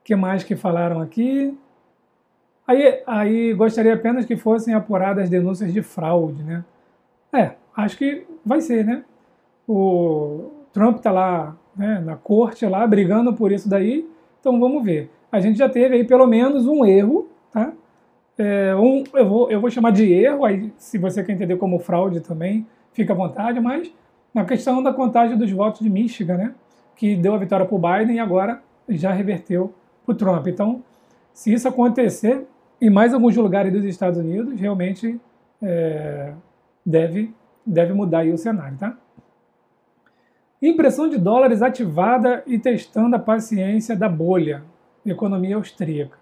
O 0.00 0.04
que 0.04 0.14
mais 0.14 0.44
que 0.44 0.54
falaram 0.54 1.00
aqui? 1.00 1.56
Aí, 2.66 3.02
aí 3.06 3.54
gostaria 3.54 3.94
apenas 3.94 4.24
que 4.24 4.36
fossem 4.36 4.74
apuradas 4.74 5.28
denúncias 5.28 5.72
de 5.72 5.82
fraude, 5.82 6.42
né? 6.42 6.64
É, 7.32 7.52
acho 7.76 7.96
que 7.98 8.26
vai 8.44 8.60
ser, 8.60 8.84
né? 8.84 9.04
O 9.66 10.50
Trump 10.72 10.96
está 10.96 11.10
lá 11.10 11.56
né, 11.76 12.00
na 12.04 12.16
corte, 12.16 12.66
lá 12.66 12.86
brigando 12.86 13.32
por 13.34 13.50
isso 13.50 13.68
daí, 13.68 14.08
então 14.40 14.58
vamos 14.60 14.84
ver. 14.84 15.10
A 15.30 15.40
gente 15.40 15.58
já 15.58 15.68
teve 15.68 15.96
aí 15.96 16.04
pelo 16.04 16.26
menos 16.26 16.66
um 16.66 16.84
erro, 16.84 17.28
tá? 17.50 17.72
É, 18.38 18.74
um, 18.76 19.04
eu, 19.14 19.28
vou, 19.28 19.50
eu 19.50 19.60
vou 19.60 19.70
chamar 19.70 19.92
de 19.92 20.10
erro, 20.12 20.44
aí 20.44 20.72
se 20.76 20.98
você 20.98 21.22
quer 21.22 21.32
entender 21.32 21.56
como 21.56 21.78
fraude 21.78 22.20
também, 22.20 22.66
fica 22.92 23.12
à 23.12 23.16
vontade, 23.16 23.60
mas 23.60 23.92
na 24.34 24.44
questão 24.44 24.82
da 24.82 24.92
contagem 24.92 25.36
dos 25.36 25.50
votos 25.50 25.80
de 25.80 25.90
Michigan, 25.90 26.36
né, 26.36 26.54
que 26.96 27.16
deu 27.16 27.34
a 27.34 27.38
vitória 27.38 27.66
para 27.66 27.74
o 27.74 27.78
Biden 27.78 28.16
e 28.16 28.20
agora 28.20 28.62
já 28.88 29.12
reverteu 29.12 29.74
para 30.04 30.12
o 30.12 30.16
Trump. 30.16 30.46
Então, 30.46 30.82
se 31.32 31.52
isso 31.52 31.68
acontecer 31.68 32.46
em 32.80 32.90
mais 32.90 33.14
alguns 33.14 33.36
lugares 33.36 33.72
dos 33.72 33.84
Estados 33.84 34.18
Unidos, 34.18 34.58
realmente 34.58 35.20
é, 35.62 36.32
deve, 36.84 37.32
deve 37.64 37.92
mudar 37.92 38.20
aí 38.20 38.32
o 38.32 38.38
cenário, 38.38 38.76
tá? 38.76 38.96
Impressão 40.60 41.08
de 41.08 41.18
dólares 41.18 41.60
ativada 41.60 42.42
e 42.46 42.58
testando 42.58 43.16
a 43.16 43.18
paciência 43.18 43.96
da 43.96 44.08
bolha, 44.08 44.62
economia 45.04 45.56
austríaca. 45.56 46.16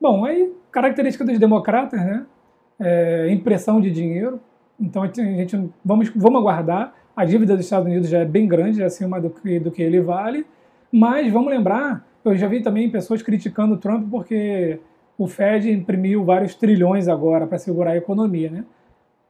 Bom, 0.00 0.24
aí, 0.24 0.50
característica 0.70 1.24
dos 1.24 1.38
democratas, 1.38 2.00
né? 2.00 2.26
É, 2.78 3.30
impressão 3.30 3.80
de 3.80 3.90
dinheiro. 3.90 4.40
Então, 4.78 5.02
a 5.02 5.06
gente 5.06 5.70
vamos, 5.84 6.08
vamos 6.16 6.40
aguardar. 6.40 6.94
A 7.14 7.24
dívida 7.24 7.56
dos 7.56 7.64
Estados 7.64 7.86
Unidos 7.86 8.08
já 8.08 8.20
é 8.20 8.24
bem 8.24 8.46
grande, 8.46 8.82
é 8.82 8.84
acima 8.84 9.20
do 9.20 9.30
que, 9.30 9.58
do 9.58 9.70
que 9.70 9.82
ele 9.82 10.00
vale. 10.00 10.46
Mas 10.92 11.32
vamos 11.32 11.50
lembrar, 11.50 12.06
eu 12.24 12.36
já 12.36 12.46
vi 12.46 12.62
também 12.62 12.90
pessoas 12.90 13.22
criticando 13.22 13.74
o 13.74 13.78
Trump 13.78 14.08
porque 14.10 14.78
o 15.16 15.26
Fed 15.26 15.70
imprimiu 15.70 16.24
vários 16.24 16.54
trilhões 16.54 17.08
agora 17.08 17.46
para 17.46 17.58
segurar 17.58 17.92
a 17.92 17.96
economia, 17.96 18.50
né? 18.50 18.64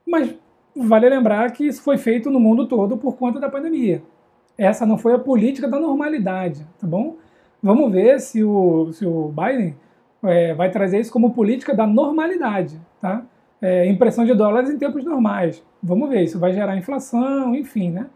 Mas 0.07 0.33
vale 0.75 1.09
lembrar 1.09 1.51
que 1.51 1.65
isso 1.65 1.81
foi 1.83 1.97
feito 1.97 2.29
no 2.29 2.39
mundo 2.39 2.65
todo 2.65 2.97
por 2.97 3.17
conta 3.17 3.39
da 3.39 3.49
pandemia. 3.49 4.01
Essa 4.57 4.85
não 4.85 4.97
foi 4.97 5.13
a 5.13 5.19
política 5.19 5.67
da 5.67 5.79
normalidade, 5.79 6.65
tá 6.79 6.87
bom? 6.87 7.17
Vamos 7.61 7.91
ver 7.91 8.19
se 8.19 8.43
o, 8.43 8.91
se 8.93 9.05
o 9.05 9.33
Biden 9.35 9.75
é, 10.23 10.53
vai 10.53 10.71
trazer 10.71 10.99
isso 10.99 11.11
como 11.11 11.33
política 11.33 11.75
da 11.75 11.85
normalidade, 11.85 12.79
tá? 12.99 13.23
É, 13.61 13.85
impressão 13.87 14.25
de 14.25 14.33
dólares 14.33 14.69
em 14.69 14.77
tempos 14.77 15.03
normais. 15.03 15.63
Vamos 15.83 16.09
ver, 16.09 16.23
isso 16.23 16.39
vai 16.39 16.51
gerar 16.51 16.75
inflação, 16.75 17.55
enfim, 17.55 17.91
né? 17.91 18.07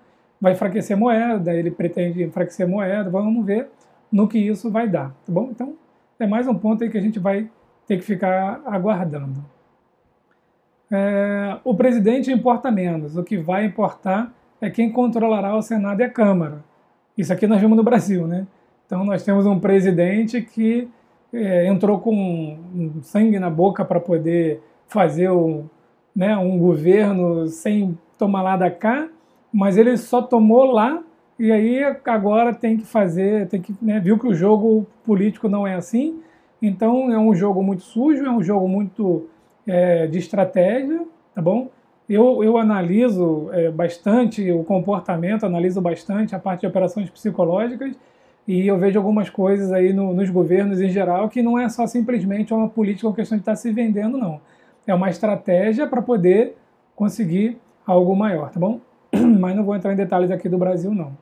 Vai 0.41 0.53
enfraquecer 0.53 0.97
moeda, 0.97 1.53
ele 1.53 1.69
pretende 1.69 2.23
enfraquecer 2.23 2.67
moeda, 2.67 3.09
vamos 3.09 3.45
ver 3.45 3.69
no 4.11 4.27
que 4.27 4.39
isso 4.39 4.71
vai 4.71 4.87
dar, 4.87 5.09
tá 5.25 5.31
bom? 5.31 5.49
Então, 5.51 5.75
é 6.19 6.25
mais 6.25 6.47
um 6.47 6.55
ponto 6.55 6.83
aí 6.83 6.89
que 6.89 6.97
a 6.97 7.01
gente 7.01 7.19
vai 7.19 7.49
ter 7.87 7.97
que 7.97 8.03
ficar 8.03 8.61
aguardando. 8.65 9.43
É, 10.91 11.57
o 11.63 11.75
presidente 11.75 12.31
importa 12.31 12.71
menos, 12.71 13.17
o 13.17 13.23
que 13.23 13.37
vai 13.37 13.65
importar 13.65 14.33
é 14.61 14.69
quem 14.69 14.91
controlará 14.91 15.55
o 15.55 15.61
Senado 15.61 16.01
e 16.01 16.03
a 16.03 16.09
Câmara. 16.09 16.63
Isso 17.17 17.31
aqui 17.31 17.47
nós 17.47 17.59
vimos 17.59 17.77
no 17.77 17.83
Brasil, 17.83 18.27
né? 18.27 18.47
Então 18.85 19.03
nós 19.03 19.23
temos 19.23 19.45
um 19.45 19.59
presidente 19.59 20.41
que 20.41 20.87
é, 21.33 21.67
entrou 21.67 21.99
com 21.99 22.99
sangue 23.01 23.39
na 23.39 23.49
boca 23.49 23.83
para 23.83 23.99
poder 23.99 24.61
fazer 24.87 25.29
um, 25.29 25.65
né, 26.15 26.37
um 26.37 26.57
governo 26.57 27.47
sem 27.47 27.97
tomar 28.17 28.41
lá 28.41 28.57
da 28.57 28.71
cá, 28.71 29.07
mas 29.51 29.77
ele 29.77 29.97
só 29.97 30.21
tomou 30.21 30.65
lá 30.65 31.01
e 31.37 31.51
aí 31.51 31.83
agora 32.05 32.53
tem 32.53 32.77
que 32.77 32.85
fazer, 32.85 33.47
tem 33.47 33.61
que 33.61 33.75
né, 33.81 33.99
viu 33.99 34.17
que 34.17 34.27
o 34.27 34.33
jogo 34.33 34.87
político 35.03 35.49
não 35.49 35.67
é 35.67 35.75
assim, 35.75 36.19
então 36.61 37.11
é 37.11 37.19
um 37.19 37.35
jogo 37.35 37.61
muito 37.61 37.83
sujo, 37.83 38.25
é 38.25 38.31
um 38.31 38.41
jogo 38.41 38.67
muito 38.67 39.27
é, 39.67 40.07
de 40.07 40.17
estratégia, 40.17 41.05
tá 41.33 41.41
bom? 41.41 41.69
Eu, 42.07 42.43
eu 42.43 42.57
analiso 42.57 43.49
é, 43.51 43.69
bastante 43.69 44.51
o 44.51 44.63
comportamento, 44.63 45.45
analiso 45.45 45.81
bastante 45.81 46.35
a 46.35 46.39
parte 46.39 46.61
de 46.61 46.67
operações 46.67 47.09
psicológicas 47.09 47.95
e 48.47 48.67
eu 48.67 48.77
vejo 48.77 48.99
algumas 48.99 49.29
coisas 49.29 49.71
aí 49.71 49.91
no, 49.91 50.13
nos 50.13 50.29
governos 50.29 50.79
em 50.79 50.89
geral 50.89 51.27
que 51.29 51.41
não 51.41 51.59
é 51.59 51.67
só 51.67 51.87
simplesmente 51.87 52.53
uma 52.53 52.69
política 52.69 53.07
ou 53.07 53.13
questão 53.13 53.37
de 53.37 53.41
estar 53.41 53.55
se 53.55 53.71
vendendo, 53.71 54.17
não. 54.17 54.39
É 54.87 54.93
uma 54.93 55.09
estratégia 55.09 55.87
para 55.87 56.01
poder 56.01 56.57
conseguir 56.95 57.57
algo 57.85 58.15
maior, 58.15 58.51
tá 58.51 58.59
bom? 58.59 58.79
Mas 59.39 59.55
não 59.55 59.63
vou 59.63 59.75
entrar 59.75 59.93
em 59.93 59.95
detalhes 59.95 60.31
aqui 60.31 60.49
do 60.49 60.57
Brasil, 60.57 60.93
não. 60.93 61.17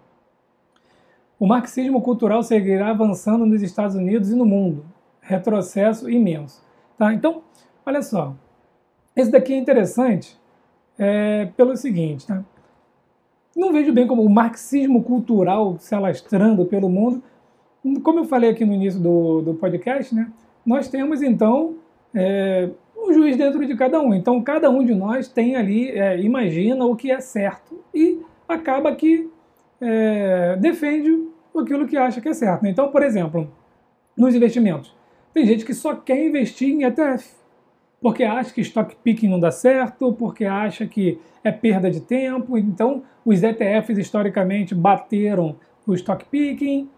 O 1.39 1.48
marxismo 1.48 2.01
cultural 2.01 2.43
seguirá 2.43 2.89
avançando 2.89 3.46
nos 3.46 3.62
Estados 3.62 3.96
Unidos 3.96 4.32
e 4.32 4.36
no 4.36 4.46
mundo. 4.46 4.86
Retrocesso 5.22 6.10
imenso. 6.10 6.63
Tá? 6.98 7.13
Então, 7.13 7.41
olha 7.86 8.01
só. 8.01 8.36
Esse 9.15 9.32
daqui 9.32 9.53
é 9.53 9.58
interessante 9.58 10.39
é, 10.98 11.46
pelo 11.58 11.75
seguinte, 11.75 12.25
tá? 12.25 12.43
Não 13.55 13.72
vejo 13.72 13.93
bem 13.93 14.08
como 14.08 14.24
o 14.24 14.29
marxismo 14.29 15.03
cultural 15.03 15.77
se 15.77 15.93
alastrando 15.93 16.65
pelo 16.65 16.89
mundo. 16.89 17.22
Como 18.01 18.20
eu 18.20 18.25
falei 18.25 18.50
aqui 18.50 18.65
no 18.65 18.74
início 18.74 19.00
do, 19.00 19.41
do 19.41 19.53
podcast, 19.53 20.15
né? 20.15 20.32
Nós 20.65 20.88
temos 20.88 21.22
então 21.22 21.75
é, 22.15 22.70
juiz 23.13 23.38
dentro 23.38 23.65
de 23.65 23.75
cada 23.75 24.00
um. 24.00 24.13
Então 24.13 24.41
cada 24.41 24.70
um 24.70 24.84
de 24.84 24.93
nós 24.93 25.27
tem 25.27 25.55
ali, 25.55 25.89
é, 25.91 26.20
imagina 26.20 26.86
o 26.86 26.96
que 26.96 27.12
é 27.12 27.20
certo 27.20 27.79
e 27.93 28.20
acaba 28.48 28.96
que 28.96 29.29
é, 29.79 30.58
defende 30.60 31.27
aquilo 31.55 31.88
que 31.88 31.98
acha 31.98 32.20
que 32.20 32.29
é 32.29 32.34
certo. 32.34 32.65
Então, 32.65 32.89
por 32.89 33.03
exemplo, 33.03 33.51
nos 34.17 34.34
investimentos, 34.34 34.96
tem 35.34 35.46
gente 35.46 35.65
que 35.65 35.74
só 35.74 35.96
quer 35.96 36.25
investir 36.25 36.70
em 36.70 36.84
ETF 36.84 37.43
porque 38.03 38.25
acha 38.25 38.53
que 38.53 38.60
stock 38.60 38.93
picking 39.01 39.29
não 39.29 39.39
dá 39.39 39.50
certo, 39.50 40.12
porque 40.12 40.43
acha 40.43 40.86
que 40.86 41.17
é 41.41 41.53
perda 41.53 41.89
de 41.89 42.01
tempo. 42.01 42.58
Então, 42.58 43.01
os 43.24 43.41
ETFs 43.41 43.98
historicamente 43.98 44.75
bateram 44.75 45.55
o 45.88 45.93
stock 45.93 46.25
picking. 46.25 46.89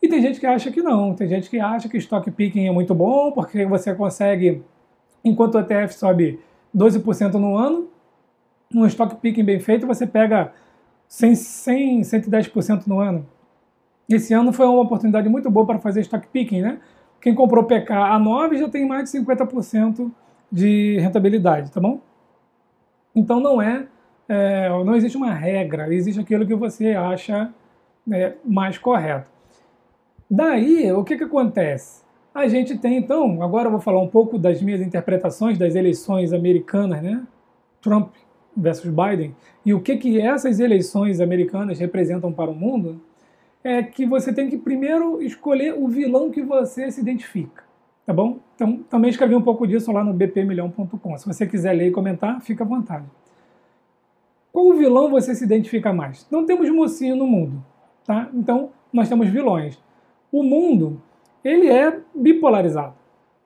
E 0.00 0.08
tem 0.08 0.22
gente 0.22 0.38
que 0.38 0.46
acha 0.46 0.70
que 0.70 0.80
não. 0.80 1.14
Tem 1.14 1.26
gente 1.26 1.50
que 1.50 1.58
acha 1.58 1.88
que 1.88 1.98
stock 1.98 2.30
picking 2.30 2.68
é 2.68 2.70
muito 2.70 2.94
bom, 2.94 3.32
porque 3.32 3.66
você 3.66 3.92
consegue, 3.92 4.62
enquanto 5.24 5.54
o 5.54 5.60
ETF 5.60 5.94
sobe 5.94 6.40
12% 6.76 7.34
no 7.34 7.56
ano, 7.56 7.88
um 8.74 8.86
stock 8.86 9.16
picking 9.16 9.44
bem 9.44 9.58
feito, 9.58 9.86
você 9.86 10.06
pega 10.06 10.52
100, 11.08 11.34
100 11.34 12.00
110% 12.02 12.86
no 12.86 13.00
ano. 13.00 13.26
Esse 14.08 14.32
ano 14.34 14.52
foi 14.52 14.66
uma 14.66 14.80
oportunidade 14.80 15.28
muito 15.28 15.50
boa 15.50 15.66
para 15.66 15.78
fazer 15.78 16.00
stock 16.00 16.26
picking, 16.28 16.62
né? 16.62 16.80
Quem 17.20 17.34
comprou 17.34 17.64
PK 17.64 17.92
a 17.92 18.18
9 18.18 18.56
já 18.56 18.68
tem 18.68 18.86
mais 18.86 19.10
de 19.10 19.18
50% 19.18 20.10
de 20.50 20.98
rentabilidade, 20.98 21.70
tá 21.70 21.80
bom? 21.80 22.00
Então 23.14 23.40
não 23.40 23.60
é, 23.60 23.86
é, 24.28 24.68
não 24.68 24.94
existe 24.94 25.16
uma 25.16 25.32
regra, 25.32 25.92
existe 25.92 26.20
aquilo 26.20 26.46
que 26.46 26.54
você 26.54 26.94
acha 26.94 27.52
é, 28.10 28.34
mais 28.44 28.78
correto. 28.78 29.28
Daí, 30.30 30.90
o 30.92 31.02
que, 31.04 31.16
que 31.16 31.24
acontece? 31.24 32.02
A 32.34 32.46
gente 32.46 32.78
tem 32.78 32.96
então, 32.96 33.42
agora 33.42 33.66
eu 33.66 33.72
vou 33.72 33.80
falar 33.80 34.00
um 34.00 34.08
pouco 34.08 34.38
das 34.38 34.62
minhas 34.62 34.80
interpretações 34.80 35.58
das 35.58 35.74
eleições 35.74 36.32
americanas, 36.32 37.02
né? 37.02 37.26
Trump 37.82 38.12
versus 38.56 38.90
Biden, 38.90 39.34
e 39.64 39.74
o 39.74 39.80
que, 39.80 39.96
que 39.96 40.20
essas 40.20 40.60
eleições 40.60 41.20
americanas 41.20 41.78
representam 41.78 42.32
para 42.32 42.50
o 42.50 42.54
mundo 42.54 43.00
é 43.62 43.82
que 43.82 44.06
você 44.06 44.32
tem 44.32 44.48
que 44.48 44.56
primeiro 44.56 45.22
escolher 45.22 45.74
o 45.74 45.88
vilão 45.88 46.30
que 46.30 46.42
você 46.42 46.90
se 46.90 47.00
identifica, 47.00 47.64
tá 48.06 48.12
bom? 48.12 48.38
Então, 48.54 48.78
também 48.88 49.10
escrevi 49.10 49.34
um 49.34 49.42
pouco 49.42 49.66
disso 49.66 49.92
lá 49.92 50.04
no 50.04 50.12
bpmilhão.com. 50.12 51.18
Se 51.18 51.26
você 51.26 51.46
quiser 51.46 51.72
ler 51.72 51.88
e 51.88 51.90
comentar, 51.90 52.40
fica 52.40 52.64
à 52.64 52.66
vontade. 52.66 53.06
Qual 54.52 54.72
vilão 54.74 55.10
você 55.10 55.34
se 55.34 55.44
identifica 55.44 55.92
mais? 55.92 56.26
Não 56.30 56.44
temos 56.44 56.68
mocinho 56.70 57.16
no 57.16 57.26
mundo, 57.26 57.64
tá? 58.04 58.28
Então, 58.34 58.70
nós 58.92 59.08
temos 59.08 59.28
vilões. 59.28 59.78
O 60.32 60.42
mundo, 60.42 61.00
ele 61.44 61.68
é 61.68 61.98
bipolarizado. 62.14 62.94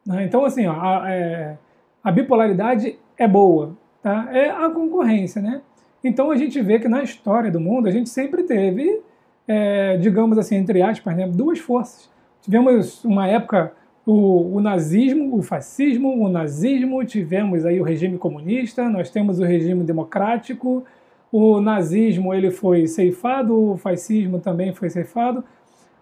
Né? 0.06 0.24
Então, 0.24 0.44
assim, 0.44 0.66
ó, 0.66 0.72
a, 0.72 1.10
é, 1.10 1.56
a 2.02 2.12
bipolaridade 2.12 2.98
é 3.16 3.26
boa, 3.26 3.76
tá? 4.02 4.28
É 4.32 4.50
a 4.50 4.68
concorrência, 4.70 5.40
né? 5.40 5.62
Então, 6.02 6.30
a 6.30 6.36
gente 6.36 6.60
vê 6.60 6.78
que 6.78 6.88
na 6.88 7.02
história 7.02 7.50
do 7.50 7.58
mundo, 7.60 7.88
a 7.88 7.90
gente 7.90 8.10
sempre 8.10 8.42
teve 8.42 9.02
é, 9.46 9.96
digamos 9.98 10.38
assim, 10.38 10.56
entre 10.56 10.82
aspas, 10.82 11.16
né, 11.16 11.28
duas 11.28 11.58
forças. 11.58 12.10
Tivemos 12.40 13.04
uma 13.04 13.26
época 13.26 13.72
o, 14.06 14.56
o, 14.56 14.60
nazismo, 14.60 15.36
o 15.36 15.42
fascismo, 15.42 16.22
o 16.22 16.28
nazismo, 16.28 17.04
tivemos 17.04 17.64
aí 17.64 17.80
o 17.80 17.84
regime 17.84 18.18
comunista, 18.18 18.88
nós 18.88 19.10
temos 19.10 19.38
o 19.38 19.44
regime 19.44 19.82
democrático, 19.82 20.84
o 21.32 21.60
nazismo 21.60 22.34
ele 22.34 22.50
foi 22.50 22.86
ceifado, 22.86 23.72
o 23.72 23.76
fascismo 23.76 24.38
também 24.38 24.74
foi 24.74 24.90
ceifado, 24.90 25.42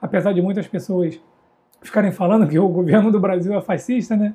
apesar 0.01 0.33
de 0.33 0.43
muitas 0.43 0.67
pessoas 0.67 1.21
ficarem 1.83 2.13
falando 2.13 2.49
que 2.49 2.59
o 2.59 2.69
governo 2.69 3.11
do 3.11 3.21
Brasil 3.21 3.55
é 3.55 3.61
fascista, 3.61 4.17
né? 4.17 4.35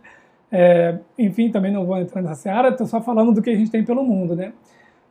É, 0.52 0.98
enfim, 1.18 1.50
também 1.52 1.72
não 1.72 1.86
vou 1.86 1.98
entrar 1.98 2.22
nessa 2.22 2.36
seara, 2.36 2.70
estou 2.70 2.88
só 2.88 3.02
falando 3.02 3.34
do 3.34 3.42
que 3.42 3.50
a 3.50 3.56
gente 3.56 3.70
tem 3.70 3.84
pelo 3.84 4.04
mundo, 4.04 4.36
né? 4.36 4.54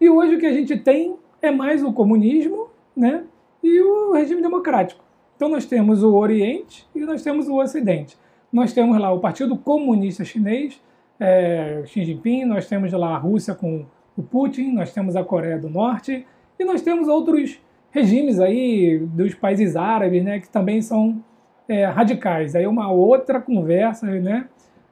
E 0.00 0.08
hoje 0.08 0.36
o 0.36 0.38
que 0.38 0.46
a 0.46 0.52
gente 0.52 0.76
tem 0.76 1.16
é 1.42 1.50
mais 1.50 1.82
o 1.82 1.92
comunismo, 1.92 2.68
né? 2.96 3.24
e 3.66 3.80
o 3.80 4.12
regime 4.12 4.40
democrático. 4.40 5.04
Então 5.34 5.48
nós 5.48 5.66
temos 5.66 6.02
o 6.02 6.14
Oriente 6.14 6.86
e 6.94 7.00
nós 7.00 7.22
temos 7.22 7.48
o 7.48 7.56
Ocidente. 7.56 8.16
Nós 8.52 8.72
temos 8.72 8.98
lá 8.98 9.12
o 9.12 9.18
Partido 9.18 9.56
Comunista 9.56 10.24
Chinês, 10.24 10.80
é, 11.18 11.82
Xi 11.86 12.04
Jinping, 12.04 12.44
nós 12.44 12.68
temos 12.68 12.92
lá 12.92 13.14
a 13.14 13.18
Rússia 13.18 13.54
com 13.54 13.84
o 14.16 14.22
Putin, 14.22 14.72
nós 14.72 14.92
temos 14.92 15.16
a 15.16 15.24
Coreia 15.24 15.58
do 15.58 15.68
Norte 15.68 16.24
e 16.58 16.64
nós 16.64 16.80
temos 16.80 17.08
outros 17.08 17.58
regimes 17.90 18.38
aí 18.38 18.98
dos 18.98 19.34
países 19.34 19.74
árabes, 19.76 20.22
né, 20.22 20.38
que 20.38 20.48
também 20.48 20.80
são 20.80 21.22
é, 21.68 21.84
radicais. 21.86 22.54
Aí 22.54 22.66
uma 22.66 22.90
outra 22.90 23.40
conversa, 23.40 24.06
né, 24.06 24.48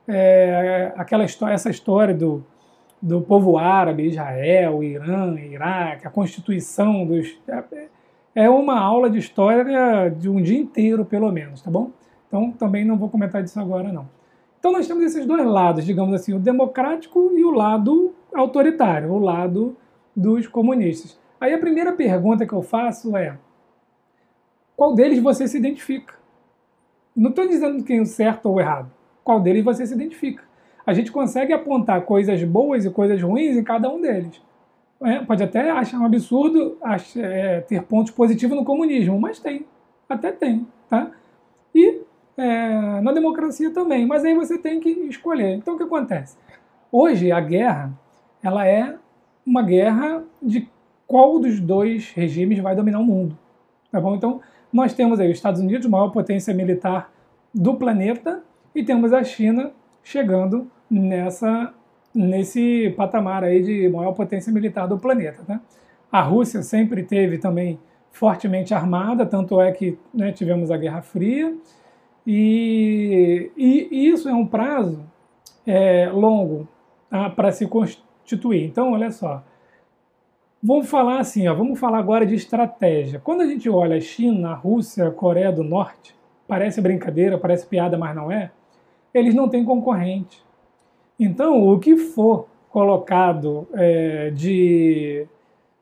é, 0.06 0.92
aquela 0.96 1.24
história, 1.24 1.54
essa 1.54 1.70
história 1.70 2.14
do, 2.14 2.44
do 3.00 3.20
povo 3.20 3.58
árabe, 3.58 4.06
Israel, 4.06 4.82
Irã, 4.82 5.34
Iraque, 5.38 6.06
a 6.06 6.10
constituição 6.10 7.06
dos. 7.06 7.38
É, 7.48 7.88
é 8.34 8.50
uma 8.50 8.78
aula 8.80 9.08
de 9.08 9.18
história 9.18 10.10
de 10.10 10.28
um 10.28 10.42
dia 10.42 10.58
inteiro, 10.58 11.04
pelo 11.04 11.30
menos, 11.30 11.62
tá 11.62 11.70
bom? 11.70 11.90
Então 12.26 12.50
também 12.50 12.84
não 12.84 12.96
vou 12.96 13.08
comentar 13.08 13.42
disso 13.42 13.60
agora, 13.60 13.92
não. 13.92 14.08
Então 14.58 14.72
nós 14.72 14.88
temos 14.88 15.04
esses 15.04 15.26
dois 15.26 15.44
lados, 15.44 15.84
digamos 15.84 16.14
assim, 16.14 16.32
o 16.32 16.38
democrático 16.38 17.30
e 17.36 17.44
o 17.44 17.50
lado 17.50 18.14
autoritário, 18.34 19.12
o 19.12 19.18
lado 19.18 19.76
dos 20.16 20.46
comunistas. 20.46 21.18
Aí 21.40 21.52
a 21.52 21.58
primeira 21.58 21.92
pergunta 21.92 22.46
que 22.46 22.52
eu 22.52 22.62
faço 22.62 23.16
é: 23.16 23.36
qual 24.76 24.94
deles 24.94 25.22
você 25.22 25.46
se 25.46 25.56
identifica? 25.56 26.14
Não 27.16 27.30
estou 27.30 27.46
dizendo 27.46 27.82
quem 27.84 28.00
é 28.00 28.04
certo 28.04 28.46
ou 28.46 28.60
errado. 28.60 28.90
Qual 29.22 29.40
deles 29.40 29.64
você 29.64 29.86
se 29.86 29.94
identifica? 29.94 30.42
A 30.86 30.92
gente 30.92 31.10
consegue 31.10 31.52
apontar 31.52 32.02
coisas 32.02 32.42
boas 32.44 32.84
e 32.84 32.90
coisas 32.90 33.20
ruins 33.22 33.56
em 33.56 33.64
cada 33.64 33.88
um 33.88 34.00
deles. 34.00 34.40
É, 35.02 35.20
pode 35.20 35.42
até 35.42 35.70
achar 35.70 35.98
um 35.98 36.04
absurdo 36.04 36.76
achar, 36.82 37.20
é, 37.20 37.60
ter 37.60 37.82
pontos 37.82 38.12
positivos 38.12 38.56
no 38.56 38.64
comunismo, 38.64 39.18
mas 39.18 39.38
tem. 39.38 39.64
Até 40.08 40.32
tem. 40.32 40.66
Tá? 40.88 41.10
E 41.74 42.00
é, 42.36 43.00
na 43.00 43.12
democracia 43.12 43.70
também, 43.70 44.06
mas 44.06 44.24
aí 44.24 44.34
você 44.34 44.58
tem 44.58 44.80
que 44.80 44.90
escolher. 44.90 45.54
Então 45.54 45.74
o 45.74 45.76
que 45.76 45.84
acontece? 45.84 46.36
Hoje 46.90 47.32
a 47.32 47.40
guerra 47.40 47.92
ela 48.42 48.66
é 48.66 48.96
uma 49.46 49.62
guerra 49.62 50.22
de 50.42 50.68
qual 51.06 51.38
dos 51.38 51.60
dois 51.60 52.10
regimes 52.12 52.58
vai 52.58 52.74
dominar 52.76 53.00
o 53.00 53.04
mundo. 53.04 53.38
Tá 53.90 54.00
bom? 54.00 54.14
Então 54.14 54.40
nós 54.74 54.92
temos 54.92 55.20
aí 55.20 55.30
os 55.30 55.36
Estados 55.36 55.60
Unidos, 55.60 55.86
maior 55.86 56.08
potência 56.08 56.52
militar 56.52 57.12
do 57.54 57.76
planeta, 57.76 58.42
e 58.74 58.82
temos 58.82 59.12
a 59.12 59.22
China 59.22 59.70
chegando 60.02 60.68
nessa 60.90 61.72
nesse 62.12 62.94
patamar 62.96 63.42
aí 63.42 63.60
de 63.60 63.88
maior 63.88 64.12
potência 64.12 64.52
militar 64.52 64.86
do 64.86 64.98
planeta. 64.98 65.42
Tá? 65.44 65.60
A 66.12 66.20
Rússia 66.22 66.62
sempre 66.62 67.02
teve 67.02 67.38
também 67.38 67.78
fortemente 68.12 68.72
armada, 68.72 69.26
tanto 69.26 69.60
é 69.60 69.72
que 69.72 69.98
né, 70.12 70.30
tivemos 70.30 70.70
a 70.70 70.76
Guerra 70.76 71.02
Fria, 71.02 71.52
e, 72.24 73.50
e 73.56 74.08
isso 74.08 74.28
é 74.28 74.34
um 74.34 74.46
prazo 74.46 75.04
é, 75.66 76.08
longo 76.08 76.68
tá, 77.10 77.28
para 77.30 77.50
se 77.50 77.66
constituir. 77.66 78.64
Então, 78.64 78.92
olha 78.92 79.10
só. 79.10 79.42
Vamos 80.66 80.88
falar 80.88 81.18
assim, 81.18 81.46
ó, 81.46 81.52
vamos 81.52 81.78
falar 81.78 81.98
agora 81.98 82.24
de 82.24 82.34
estratégia. 82.34 83.20
Quando 83.22 83.42
a 83.42 83.46
gente 83.46 83.68
olha 83.68 83.98
a 83.98 84.00
China, 84.00 84.52
a 84.52 84.54
Rússia, 84.54 85.06
a 85.06 85.10
Coreia 85.10 85.52
do 85.52 85.62
Norte, 85.62 86.16
parece 86.48 86.80
brincadeira, 86.80 87.36
parece 87.36 87.66
piada, 87.66 87.98
mas 87.98 88.16
não 88.16 88.32
é. 88.32 88.50
Eles 89.12 89.34
não 89.34 89.46
têm 89.46 89.62
concorrente. 89.62 90.42
Então, 91.20 91.68
o 91.68 91.78
que 91.78 91.98
for 91.98 92.48
colocado 92.70 93.68
é, 93.74 94.30
de 94.30 95.26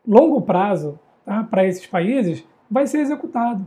longo 0.04 0.42
prazo 0.42 0.98
tá, 1.24 1.44
para 1.44 1.64
esses 1.64 1.86
países 1.86 2.44
vai 2.68 2.84
ser 2.88 3.02
executado. 3.02 3.64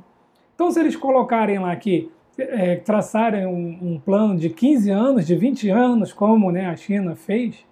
Então, 0.53 0.69
se 0.69 0.81
eles 0.81 0.97
colocarem 0.97 1.59
lá 1.59 1.73
que 1.77 2.11
é, 2.37 2.75
traçarem 2.75 3.45
um, 3.45 3.93
um, 3.93 3.99
plano 4.01 4.35
de 4.35 4.49
15 4.49 4.91
anos, 4.91 5.25
de 5.25 5.33
20 5.37 5.69
anos, 5.69 6.11
como 6.11 6.51
né, 6.51 6.65
a 6.65 6.75
China 6.75 7.15
fez, 7.15 7.65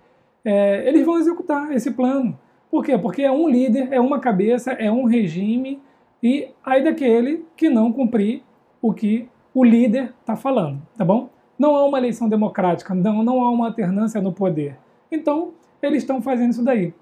é, 0.46 0.88
eles 0.88 1.06
vão 1.06 1.18
executar 1.18 1.74
esse 1.74 1.92
plano. 1.92 2.40
Por 2.74 2.84
quê? 2.84 2.98
Porque 2.98 3.22
é 3.22 3.32
um 3.32 3.48
líder, 3.48 3.90
é 3.92 4.02
uma 4.02 4.20
cabeça, 4.20 4.72
é 4.72 4.92
um 4.92 5.04
regime, 5.04 5.80
e 6.24 6.50
aí 6.66 6.84
daquele 6.84 7.46
que 7.56 7.70
não 7.70 7.94
cumprir 7.94 8.42
o 8.82 8.92
que 8.92 9.30
o 9.54 9.64
líder 9.64 10.12
está 10.20 10.36
falando, 10.36 10.82
tá 10.98 11.06
bom? 11.06 11.30
Não 11.56 11.76
há 11.76 11.86
uma 11.86 12.00
eleição 12.00 12.28
democrática, 12.28 12.96
não, 12.96 13.22
não 13.22 13.44
há 13.44 13.52
uma 13.52 13.68
alternância 13.68 14.20
no 14.20 14.34
poder. 14.34 14.76
Então, 15.12 15.52
eles 15.84 16.02
estão 16.02 16.20
fazendo 16.20 16.50
isso 16.50 16.64
daí. 16.64 16.96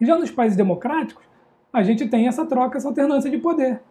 Já 0.00 0.16
nos 0.16 0.30
países 0.30 0.56
democráticos, 0.56 1.22
a 1.70 1.82
gente 1.82 2.08
tem 2.08 2.26
essa 2.26 2.46
troca, 2.46 2.78
essa 2.78 2.88
alternância 2.88 3.30
de 3.30 3.36
poder. 3.36 3.82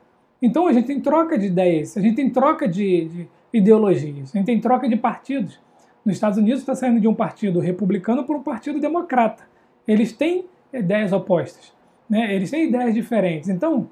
Então 0.41 0.65
a 0.65 0.73
gente 0.73 0.87
tem 0.87 0.99
troca 0.99 1.37
de 1.37 1.45
ideias, 1.45 1.95
a 1.95 2.01
gente 2.01 2.15
tem 2.15 2.31
troca 2.31 2.67
de, 2.67 3.05
de 3.05 3.29
ideologias, 3.53 4.33
a 4.33 4.39
gente 4.39 4.47
tem 4.47 4.59
troca 4.59 4.89
de 4.89 4.95
partidos. 4.95 5.59
Nos 6.03 6.15
Estados 6.15 6.39
Unidos 6.39 6.61
está 6.61 6.73
saindo 6.73 6.99
de 6.99 7.07
um 7.07 7.13
partido 7.13 7.59
republicano 7.59 8.23
para 8.23 8.35
um 8.35 8.41
partido 8.41 8.79
democrata. 8.79 9.43
Eles 9.87 10.13
têm 10.13 10.45
ideias 10.73 11.11
opostas, 11.11 11.73
né? 12.09 12.33
eles 12.33 12.49
têm 12.49 12.67
ideias 12.67 12.93
diferentes. 12.93 13.49
Então, 13.49 13.89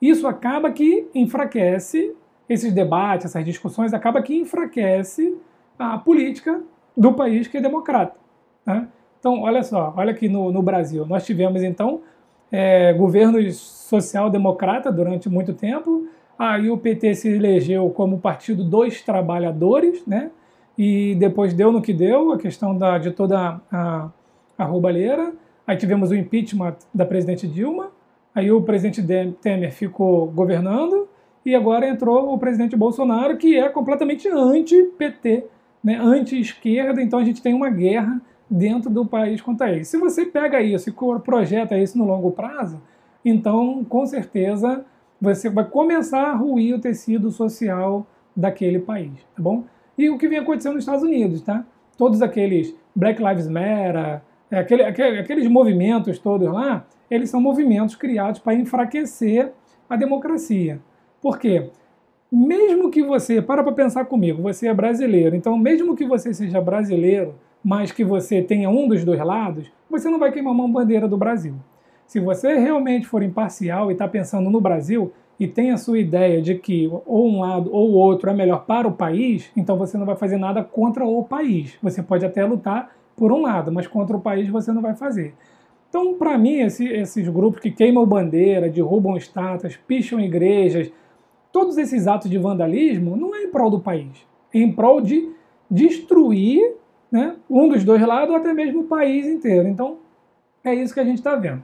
isso 0.00 0.26
acaba 0.26 0.70
que 0.70 1.08
enfraquece 1.14 2.14
esses 2.48 2.72
debates, 2.72 3.26
essas 3.26 3.44
discussões, 3.44 3.94
acaba 3.94 4.20
que 4.22 4.34
enfraquece 4.34 5.36
a 5.78 5.96
política 5.98 6.60
do 6.96 7.12
país 7.12 7.48
que 7.48 7.56
é 7.56 7.60
democrata. 7.60 8.16
Né? 8.66 8.88
Então, 9.18 9.40
olha 9.42 9.62
só, 9.62 9.94
olha 9.96 10.10
aqui 10.10 10.28
no, 10.28 10.50
no 10.50 10.62
Brasil. 10.62 11.06
Nós 11.06 11.24
tivemos, 11.24 11.62
então, 11.62 12.02
é, 12.50 12.92
governos 12.92 13.56
social-democrata 13.56 14.92
durante 14.92 15.28
muito 15.28 15.54
tempo. 15.54 16.06
Aí 16.38 16.68
o 16.68 16.76
PT 16.76 17.14
se 17.14 17.28
elegeu 17.28 17.88
como 17.90 18.18
partido 18.18 18.64
dos 18.64 19.00
trabalhadores, 19.02 20.04
né? 20.06 20.30
E 20.76 21.14
depois 21.16 21.54
deu 21.54 21.70
no 21.70 21.80
que 21.80 21.92
deu, 21.92 22.32
a 22.32 22.38
questão 22.38 22.76
da, 22.76 22.98
de 22.98 23.10
toda 23.10 23.60
a, 23.70 24.10
a 24.58 24.64
roubalheira. 24.64 25.32
Aí 25.66 25.76
tivemos 25.76 26.10
o 26.10 26.14
impeachment 26.14 26.76
da 26.92 27.04
presidente 27.04 27.46
Dilma. 27.46 27.90
Aí 28.34 28.50
o 28.50 28.62
presidente 28.62 29.02
Temer 29.40 29.72
ficou 29.72 30.26
governando. 30.26 31.08
E 31.44 31.54
agora 31.54 31.88
entrou 31.88 32.32
o 32.32 32.38
presidente 32.38 32.76
Bolsonaro, 32.76 33.36
que 33.36 33.56
é 33.56 33.68
completamente 33.68 34.28
anti-PT, 34.28 35.44
né? 35.82 35.98
anti-esquerda. 36.00 37.02
Então 37.02 37.18
a 37.18 37.24
gente 37.24 37.42
tem 37.42 37.52
uma 37.52 37.68
guerra 37.68 38.20
dentro 38.48 38.90
do 38.90 39.04
país 39.04 39.40
quanto 39.40 39.62
a 39.62 39.72
isso. 39.72 39.90
Se 39.90 39.98
você 39.98 40.26
pega 40.26 40.60
isso 40.60 40.90
e 40.90 40.92
projeta 41.20 41.76
isso 41.76 41.98
no 41.98 42.04
longo 42.04 42.30
prazo, 42.30 42.80
então 43.24 43.84
com 43.84 44.04
certeza 44.06 44.84
você 45.20 45.48
vai 45.48 45.64
começar 45.64 46.30
a 46.30 46.34
ruir 46.34 46.74
o 46.74 46.80
tecido 46.80 47.30
social 47.30 48.06
daquele 48.36 48.78
país, 48.78 49.12
tá 49.34 49.42
bom? 49.42 49.64
E 49.96 50.10
o 50.10 50.18
que 50.18 50.28
vem 50.28 50.38
acontecendo 50.38 50.74
nos 50.74 50.82
Estados 50.82 51.02
Unidos, 51.02 51.42
tá? 51.42 51.64
Todos 51.96 52.22
aqueles 52.22 52.74
Black 52.94 53.22
Lives 53.22 53.46
Matter, 53.46 54.20
é, 54.52 54.58
aquele, 54.58 54.82
aquele, 54.82 55.18
aqueles 55.18 55.48
movimentos 55.48 56.18
todos 56.18 56.46
lá, 56.46 56.84
eles 57.10 57.30
são 57.30 57.40
movimentos 57.40 57.96
criados 57.96 58.38
para 58.38 58.54
enfraquecer 58.54 59.50
a 59.88 59.96
democracia. 59.96 60.78
Por 61.22 61.38
quê? 61.38 61.70
Mesmo 62.30 62.90
que 62.90 63.02
você, 63.02 63.40
para 63.40 63.64
para 63.64 63.72
pensar 63.72 64.04
comigo, 64.04 64.42
você 64.42 64.68
é 64.68 64.74
brasileiro, 64.74 65.34
então 65.34 65.56
mesmo 65.56 65.96
que 65.96 66.04
você 66.04 66.34
seja 66.34 66.60
brasileiro, 66.60 67.34
mas 67.64 67.92
que 67.92 68.04
você 68.04 68.42
tenha 68.42 68.68
um 68.68 68.86
dos 68.86 69.02
dois 69.04 69.20
lados, 69.20 69.72
você 69.88 70.10
não 70.10 70.18
vai 70.18 70.30
queimar 70.30 70.52
uma 70.52 70.68
bandeira 70.68 71.08
do 71.08 71.16
Brasil. 71.16 71.54
Se 72.06 72.20
você 72.20 72.58
realmente 72.58 73.06
for 73.06 73.22
imparcial 73.22 73.88
e 73.88 73.94
está 73.94 74.06
pensando 74.06 74.50
no 74.50 74.60
Brasil 74.60 75.12
e 75.40 75.48
tem 75.48 75.70
a 75.70 75.78
sua 75.78 75.98
ideia 75.98 76.42
de 76.42 76.56
que 76.56 76.90
ou 77.06 77.26
um 77.26 77.40
lado 77.40 77.70
ou 77.72 77.92
outro 77.92 78.28
é 78.28 78.34
melhor 78.34 78.66
para 78.66 78.86
o 78.86 78.92
país, 78.92 79.50
então 79.56 79.78
você 79.78 79.96
não 79.96 80.04
vai 80.04 80.16
fazer 80.16 80.36
nada 80.36 80.62
contra 80.62 81.06
o 81.06 81.24
país. 81.24 81.78
Você 81.82 82.02
pode 82.02 82.26
até 82.26 82.44
lutar 82.44 82.90
por 83.22 83.30
um 83.30 83.40
lado, 83.40 83.70
mas 83.70 83.86
contra 83.86 84.16
o 84.16 84.20
país 84.20 84.48
você 84.48 84.72
não 84.72 84.82
vai 84.82 84.96
fazer. 84.96 85.32
Então, 85.88 86.14
para 86.14 86.36
mim, 86.36 86.56
esse, 86.56 86.84
esses 86.88 87.28
grupos 87.28 87.60
que 87.60 87.70
queimam 87.70 88.04
bandeira, 88.04 88.68
derrubam 88.68 89.16
estátuas, 89.16 89.76
picham 89.76 90.18
igrejas, 90.18 90.90
todos 91.52 91.78
esses 91.78 92.08
atos 92.08 92.28
de 92.28 92.36
vandalismo 92.36 93.16
não 93.16 93.32
é 93.32 93.44
em 93.44 93.48
prol 93.48 93.70
do 93.70 93.78
país, 93.78 94.26
é 94.52 94.58
em 94.58 94.72
prol 94.72 95.00
de 95.00 95.30
destruir 95.70 96.74
né, 97.12 97.36
um 97.48 97.68
dos 97.68 97.84
dois 97.84 98.02
lados 98.04 98.30
ou 98.30 98.34
até 98.34 98.52
mesmo 98.52 98.80
o 98.80 98.84
país 98.86 99.24
inteiro. 99.24 99.68
Então, 99.68 99.98
é 100.64 100.74
isso 100.74 100.92
que 100.92 100.98
a 100.98 101.04
gente 101.04 101.18
está 101.18 101.36
vendo. 101.36 101.62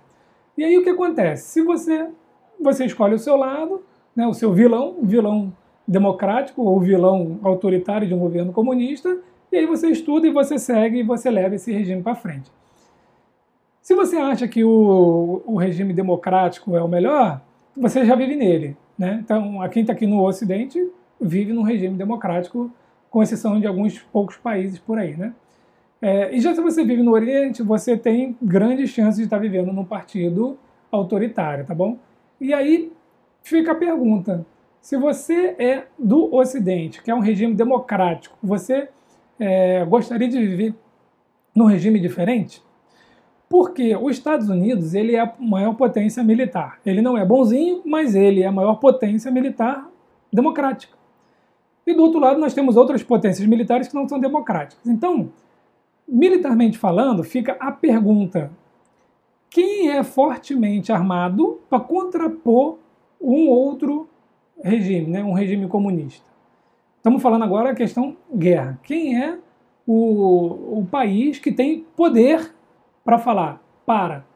E 0.56 0.62
aí 0.62 0.78
o 0.78 0.84
que 0.84 0.90
acontece? 0.90 1.48
Se 1.48 1.60
você, 1.60 2.06
você 2.60 2.84
escolhe 2.84 3.16
o 3.16 3.18
seu 3.18 3.34
lado, 3.34 3.82
né, 4.14 4.28
o 4.28 4.32
seu 4.32 4.52
vilão, 4.52 4.98
vilão 5.02 5.52
democrático 5.88 6.62
ou 6.62 6.78
vilão 6.78 7.40
autoritário 7.42 8.06
de 8.06 8.14
um 8.14 8.18
governo 8.20 8.52
comunista, 8.52 9.18
e 9.58 9.62
aí 9.62 9.66
você 9.66 9.88
estuda 9.88 10.26
e 10.26 10.30
você 10.30 10.56
segue 10.56 11.00
e 11.00 11.02
você 11.02 11.28
leva 11.28 11.56
esse 11.56 11.72
regime 11.72 12.00
para 12.00 12.14
frente. 12.14 12.48
Se 13.82 13.92
você 13.92 14.16
acha 14.16 14.46
que 14.46 14.62
o, 14.62 15.42
o 15.44 15.56
regime 15.56 15.92
democrático 15.92 16.76
é 16.76 16.82
o 16.82 16.86
melhor, 16.86 17.40
você 17.76 18.04
já 18.04 18.14
vive 18.14 18.36
nele. 18.36 18.76
Né? 18.96 19.18
Então, 19.24 19.58
quem 19.70 19.80
está 19.80 19.92
aqui 19.92 20.06
no 20.06 20.24
Ocidente 20.24 20.80
vive 21.20 21.52
num 21.52 21.62
regime 21.62 21.96
democrático 21.96 22.70
com 23.10 23.20
exceção 23.20 23.58
de 23.58 23.66
alguns 23.66 23.98
poucos 23.98 24.36
países 24.36 24.78
por 24.78 24.98
aí, 24.98 25.16
né? 25.16 25.32
É, 26.00 26.32
e 26.32 26.40
já 26.40 26.54
se 26.54 26.60
você 26.60 26.84
vive 26.84 27.02
no 27.02 27.10
Oriente, 27.10 27.60
você 27.60 27.96
tem 27.96 28.36
grandes 28.40 28.90
chances 28.90 29.16
de 29.16 29.24
estar 29.24 29.38
vivendo 29.38 29.72
num 29.72 29.84
partido 29.84 30.56
autoritário, 30.92 31.64
tá 31.64 31.74
bom? 31.74 31.98
E 32.40 32.54
aí 32.54 32.92
fica 33.42 33.72
a 33.72 33.74
pergunta: 33.74 34.46
se 34.80 34.96
você 34.96 35.56
é 35.58 35.86
do 35.98 36.32
Ocidente, 36.32 37.02
que 37.02 37.10
é 37.10 37.14
um 37.14 37.18
regime 37.18 37.54
democrático, 37.54 38.38
você 38.40 38.90
é, 39.38 39.84
gostaria 39.84 40.28
de 40.28 40.38
viver 40.38 40.74
num 41.54 41.66
regime 41.66 42.00
diferente? 42.00 42.62
Porque 43.48 43.96
os 43.96 44.12
Estados 44.12 44.48
Unidos 44.48 44.94
ele 44.94 45.14
é 45.14 45.20
a 45.20 45.34
maior 45.38 45.74
potência 45.74 46.22
militar. 46.22 46.78
Ele 46.84 47.00
não 47.00 47.16
é 47.16 47.24
bonzinho, 47.24 47.82
mas 47.84 48.14
ele 48.14 48.42
é 48.42 48.46
a 48.46 48.52
maior 48.52 48.76
potência 48.76 49.30
militar 49.30 49.88
democrática. 50.32 50.96
E 51.86 51.94
do 51.94 52.02
outro 52.02 52.20
lado, 52.20 52.38
nós 52.38 52.52
temos 52.52 52.76
outras 52.76 53.02
potências 53.02 53.48
militares 53.48 53.88
que 53.88 53.94
não 53.94 54.06
são 54.06 54.20
democráticas. 54.20 54.86
Então, 54.86 55.30
militarmente 56.06 56.76
falando, 56.76 57.24
fica 57.24 57.56
a 57.58 57.72
pergunta: 57.72 58.50
quem 59.48 59.90
é 59.90 60.04
fortemente 60.04 60.92
armado 60.92 61.60
para 61.70 61.80
contrapor 61.80 62.78
um 63.18 63.48
outro 63.48 64.06
regime, 64.62 65.06
né, 65.06 65.24
um 65.24 65.32
regime 65.32 65.66
comunista? 65.66 66.27
Estamos 67.08 67.22
falando 67.22 67.42
agora 67.42 67.70
a 67.70 67.74
questão 67.74 68.14
guerra. 68.36 68.78
Quem 68.82 69.18
é 69.18 69.38
o, 69.86 70.80
o 70.80 70.86
país 70.90 71.38
que 71.38 71.50
tem 71.50 71.86
poder 71.96 72.52
para 73.02 73.16
falar: 73.16 73.62
para, 73.86 74.26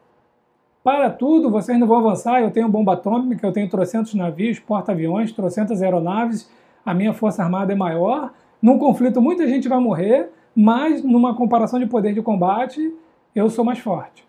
para 0.83 1.11
tudo, 1.11 1.51
vocês 1.51 1.79
não 1.79 1.85
vão 1.85 1.97
avançar, 1.97 2.41
eu 2.41 2.49
tenho 2.49 2.67
bomba 2.67 2.93
atômica, 2.93 3.45
eu 3.45 3.51
tenho 3.51 3.69
trocentos 3.69 4.15
navios, 4.15 4.57
porta-aviões, 4.57 5.31
trocentas 5.31 5.83
aeronaves, 5.83 6.49
a 6.83 6.95
minha 6.95 7.13
força 7.13 7.43
armada 7.43 7.73
é 7.73 7.75
maior. 7.75 8.33
Num 8.59 8.79
conflito 8.79 9.21
muita 9.21 9.47
gente 9.47 9.69
vai 9.69 9.79
morrer, 9.79 10.31
mas 10.55 11.03
numa 11.03 11.35
comparação 11.35 11.79
de 11.79 11.85
poder 11.85 12.15
de 12.15 12.23
combate, 12.23 12.91
eu 13.35 13.51
sou 13.51 13.63
mais 13.63 13.77
forte. 13.77 14.25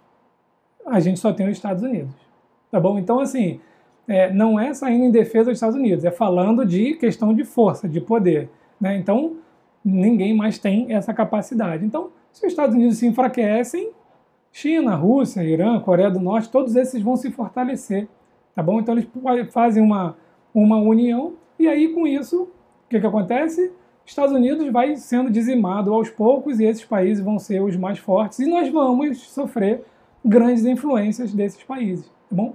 A 0.84 1.00
gente 1.00 1.18
só 1.18 1.32
tem 1.32 1.46
os 1.46 1.52
Estados 1.52 1.82
Unidos. 1.82 2.14
Tá 2.70 2.78
bom? 2.78 2.98
Então, 2.98 3.20
assim, 3.20 3.58
é, 4.06 4.32
não 4.32 4.58
é 4.58 4.72
saindo 4.74 5.04
em 5.04 5.10
defesa 5.10 5.50
dos 5.50 5.54
Estados 5.58 5.76
Unidos, 5.76 6.04
é 6.04 6.10
falando 6.10 6.64
de 6.64 6.94
questão 6.94 7.34
de 7.34 7.44
força, 7.44 7.88
de 7.88 8.00
poder. 8.00 8.50
Né? 8.80 8.96
Então, 8.96 9.36
ninguém 9.84 10.34
mais 10.34 10.58
tem 10.58 10.92
essa 10.92 11.14
capacidade. 11.14 11.84
Então, 11.84 12.10
se 12.32 12.44
os 12.44 12.52
Estados 12.52 12.74
Unidos 12.74 12.98
se 12.98 13.06
enfraquecem, 13.06 13.90
China, 14.52 14.94
Rússia, 14.94 15.42
Irã, 15.42 15.80
Coreia 15.80 16.10
do 16.10 16.20
Norte, 16.20 16.50
todos 16.50 16.76
esses 16.76 17.02
vão 17.02 17.16
se 17.16 17.30
fortalecer. 17.30 18.08
Tá 18.54 18.62
bom? 18.62 18.80
Então, 18.80 18.94
eles 18.94 19.08
fazem 19.52 19.82
uma, 19.82 20.16
uma 20.54 20.76
união 20.76 21.34
e 21.58 21.68
aí, 21.68 21.88
com 21.88 22.06
isso, 22.06 22.42
o 22.42 22.48
que, 22.88 23.00
que 23.00 23.06
acontece? 23.06 23.72
Estados 24.04 24.34
Unidos 24.34 24.70
vai 24.70 24.96
sendo 24.96 25.30
dizimado 25.30 25.94
aos 25.94 26.10
poucos 26.10 26.60
e 26.60 26.64
esses 26.64 26.84
países 26.84 27.24
vão 27.24 27.38
ser 27.38 27.62
os 27.62 27.76
mais 27.76 27.98
fortes 27.98 28.40
e 28.40 28.46
nós 28.46 28.68
vamos 28.68 29.18
sofrer 29.20 29.82
grandes 30.24 30.64
influências 30.64 31.32
desses 31.32 31.62
países, 31.62 32.06
tá 32.06 32.36
bom? 32.36 32.54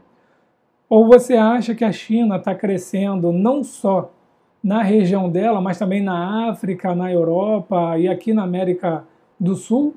Ou 0.90 1.08
você 1.08 1.36
acha 1.36 1.76
que 1.76 1.86
a 1.86 1.92
China 1.92 2.38
está 2.38 2.56
crescendo 2.56 3.32
não 3.32 3.64
só 3.64 4.12
na 4.62 4.82
região 4.82 5.30
dela, 5.30 5.62
mas 5.62 5.78
também 5.78 6.02
na 6.02 6.50
África, 6.50 6.96
na 6.96 7.12
Europa 7.12 7.98
e 8.00 8.08
aqui 8.08 8.34
na 8.34 8.44
América 8.44 9.04
do 9.40 9.56
Sul 9.56 9.96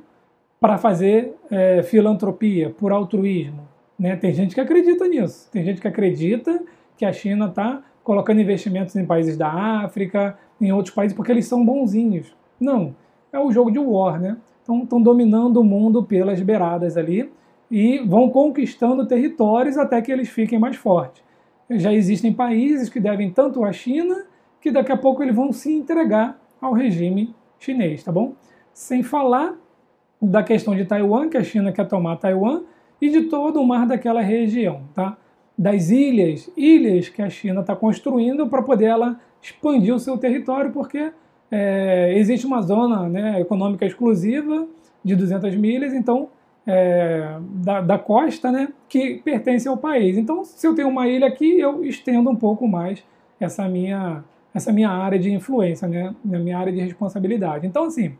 para 0.60 0.76
fazer 0.76 1.34
é, 1.50 1.82
filantropia, 1.82 2.70
por 2.70 2.92
altruísmo? 2.92 3.66
Né? 3.98 4.16
Tem 4.16 4.34
gente 4.34 4.54
que 4.54 4.60
acredita 4.60 5.08
nisso, 5.08 5.48
tem 5.50 5.64
gente 5.64 5.80
que 5.80 5.88
acredita 5.88 6.62
que 6.96 7.04
a 7.04 7.12
China 7.12 7.46
está 7.46 7.82
colocando 8.04 8.40
investimentos 8.40 8.94
em 8.94 9.06
países 9.06 9.36
da 9.36 9.48
África, 9.48 10.38
em 10.60 10.72
outros 10.72 10.94
países, 10.94 11.16
porque 11.16 11.32
eles 11.32 11.46
são 11.46 11.64
bonzinhos. 11.64 12.36
Não, 12.60 12.94
é 13.32 13.38
o 13.38 13.50
jogo 13.50 13.70
de 13.70 13.78
war, 13.78 14.20
né? 14.20 14.36
Então 14.62 14.82
estão 14.82 15.02
dominando 15.02 15.56
o 15.56 15.64
mundo 15.64 16.04
pelas 16.04 16.40
beiradas 16.40 16.96
ali 16.96 17.32
e 17.72 18.00
vão 18.00 18.28
conquistando 18.28 19.06
territórios 19.06 19.78
até 19.78 20.02
que 20.02 20.12
eles 20.12 20.28
fiquem 20.28 20.58
mais 20.58 20.76
fortes. 20.76 21.24
Já 21.70 21.90
existem 21.90 22.30
países 22.30 22.90
que 22.90 23.00
devem 23.00 23.30
tanto 23.30 23.64
à 23.64 23.72
China 23.72 24.26
que 24.60 24.70
daqui 24.70 24.92
a 24.92 24.96
pouco 24.96 25.22
eles 25.22 25.34
vão 25.34 25.50
se 25.50 25.72
entregar 25.72 26.38
ao 26.60 26.74
regime 26.74 27.34
chinês, 27.58 28.04
tá 28.04 28.12
bom? 28.12 28.34
Sem 28.74 29.02
falar 29.02 29.56
da 30.20 30.42
questão 30.42 30.76
de 30.76 30.84
Taiwan, 30.84 31.30
que 31.30 31.38
a 31.38 31.42
China 31.42 31.72
quer 31.72 31.88
tomar 31.88 32.16
Taiwan, 32.16 32.62
e 33.00 33.08
de 33.08 33.22
todo 33.22 33.58
o 33.58 33.66
mar 33.66 33.86
daquela 33.86 34.20
região, 34.20 34.82
tá? 34.94 35.16
das 35.56 35.90
ilhas, 35.90 36.50
ilhas 36.56 37.08
que 37.08 37.22
a 37.22 37.30
China 37.30 37.60
está 37.60 37.74
construindo 37.74 38.46
para 38.48 38.62
poder 38.62 38.86
ela 38.86 39.18
expandir 39.40 39.94
o 39.94 39.98
seu 39.98 40.18
território, 40.18 40.72
porque 40.72 41.10
é, 41.50 42.12
existe 42.16 42.46
uma 42.46 42.60
zona 42.60 43.08
né, 43.08 43.40
econômica 43.40 43.86
exclusiva 43.86 44.66
de 45.02 45.16
200 45.16 45.54
milhas, 45.56 45.94
então 45.94 46.28
é, 46.66 47.36
da, 47.40 47.80
da, 47.80 47.98
costa, 47.98 48.52
né, 48.52 48.68
que 48.88 49.16
pertence 49.24 49.66
ao 49.66 49.76
país. 49.76 50.16
Então, 50.16 50.44
se 50.44 50.66
eu 50.66 50.74
tenho 50.74 50.88
uma 50.88 51.08
ilha 51.08 51.26
aqui, 51.26 51.58
eu 51.58 51.84
estendo 51.84 52.30
um 52.30 52.36
pouco 52.36 52.68
mais 52.68 53.02
essa 53.40 53.68
minha 53.68 54.24
essa 54.54 54.70
minha 54.70 54.90
área 54.90 55.18
de 55.18 55.32
influência, 55.32 55.88
né, 55.88 56.14
minha 56.22 56.58
área 56.58 56.70
de 56.70 56.78
responsabilidade. 56.78 57.66
Então, 57.66 57.84
assim, 57.84 58.14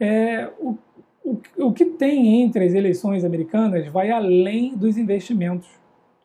é, 0.00 0.48
o, 0.58 0.76
o, 1.24 1.40
o 1.58 1.72
que 1.72 1.84
tem 1.84 2.42
entre 2.42 2.64
as 2.64 2.74
eleições 2.74 3.24
americanas 3.24 3.86
vai 3.86 4.10
além 4.10 4.74
dos 4.74 4.98
investimentos 4.98 5.80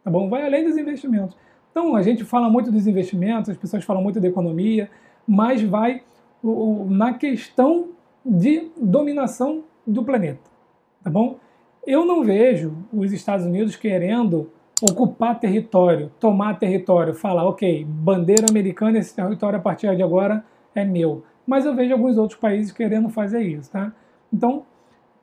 tá 0.06 0.12
bom? 0.12 0.30
Vai 0.30 0.46
além 0.46 0.64
dos 0.64 0.78
investimentos. 0.78 1.36
Então, 1.72 1.96
a 1.96 2.02
gente 2.04 2.24
fala 2.24 2.48
muito 2.48 2.72
dos 2.72 2.86
investimentos, 2.86 3.50
as 3.50 3.58
pessoas 3.58 3.84
falam 3.84 4.04
muito 4.04 4.22
da 4.22 4.28
economia, 4.28 4.90
mas 5.28 5.62
vai 5.64 6.04
o, 6.44 6.86
na 6.88 7.16
questão 7.16 7.90
de 8.24 8.70
dominação 8.80 9.64
do 9.86 10.04
planeta, 10.04 10.40
tá 11.04 11.10
bom? 11.10 11.38
Eu 11.86 12.06
não 12.06 12.24
vejo 12.24 12.74
os 12.92 13.14
Estados 13.14 13.46
Unidos 13.46 13.76
querendo 13.76 14.50
ocupar 14.82 15.40
território, 15.40 16.12
tomar 16.20 16.60
território, 16.60 17.14
falar, 17.14 17.48
ok, 17.48 17.86
bandeira 17.88 18.48
americana, 18.50 18.98
esse 18.98 19.16
território 19.16 19.60
a 19.60 19.62
partir 19.62 19.96
de 19.96 20.04
agora 20.04 20.44
é 20.74 20.84
meu. 20.84 21.24
Mas 21.46 21.66
eu 21.66 21.76
vejo 21.76 21.94
alguns 21.94 22.18
outros 22.18 22.40
países 22.40 22.72
querendo 22.72 23.10
fazer 23.10 23.42
isso, 23.42 23.72
tá? 23.72 23.94
Então, 24.34 24.64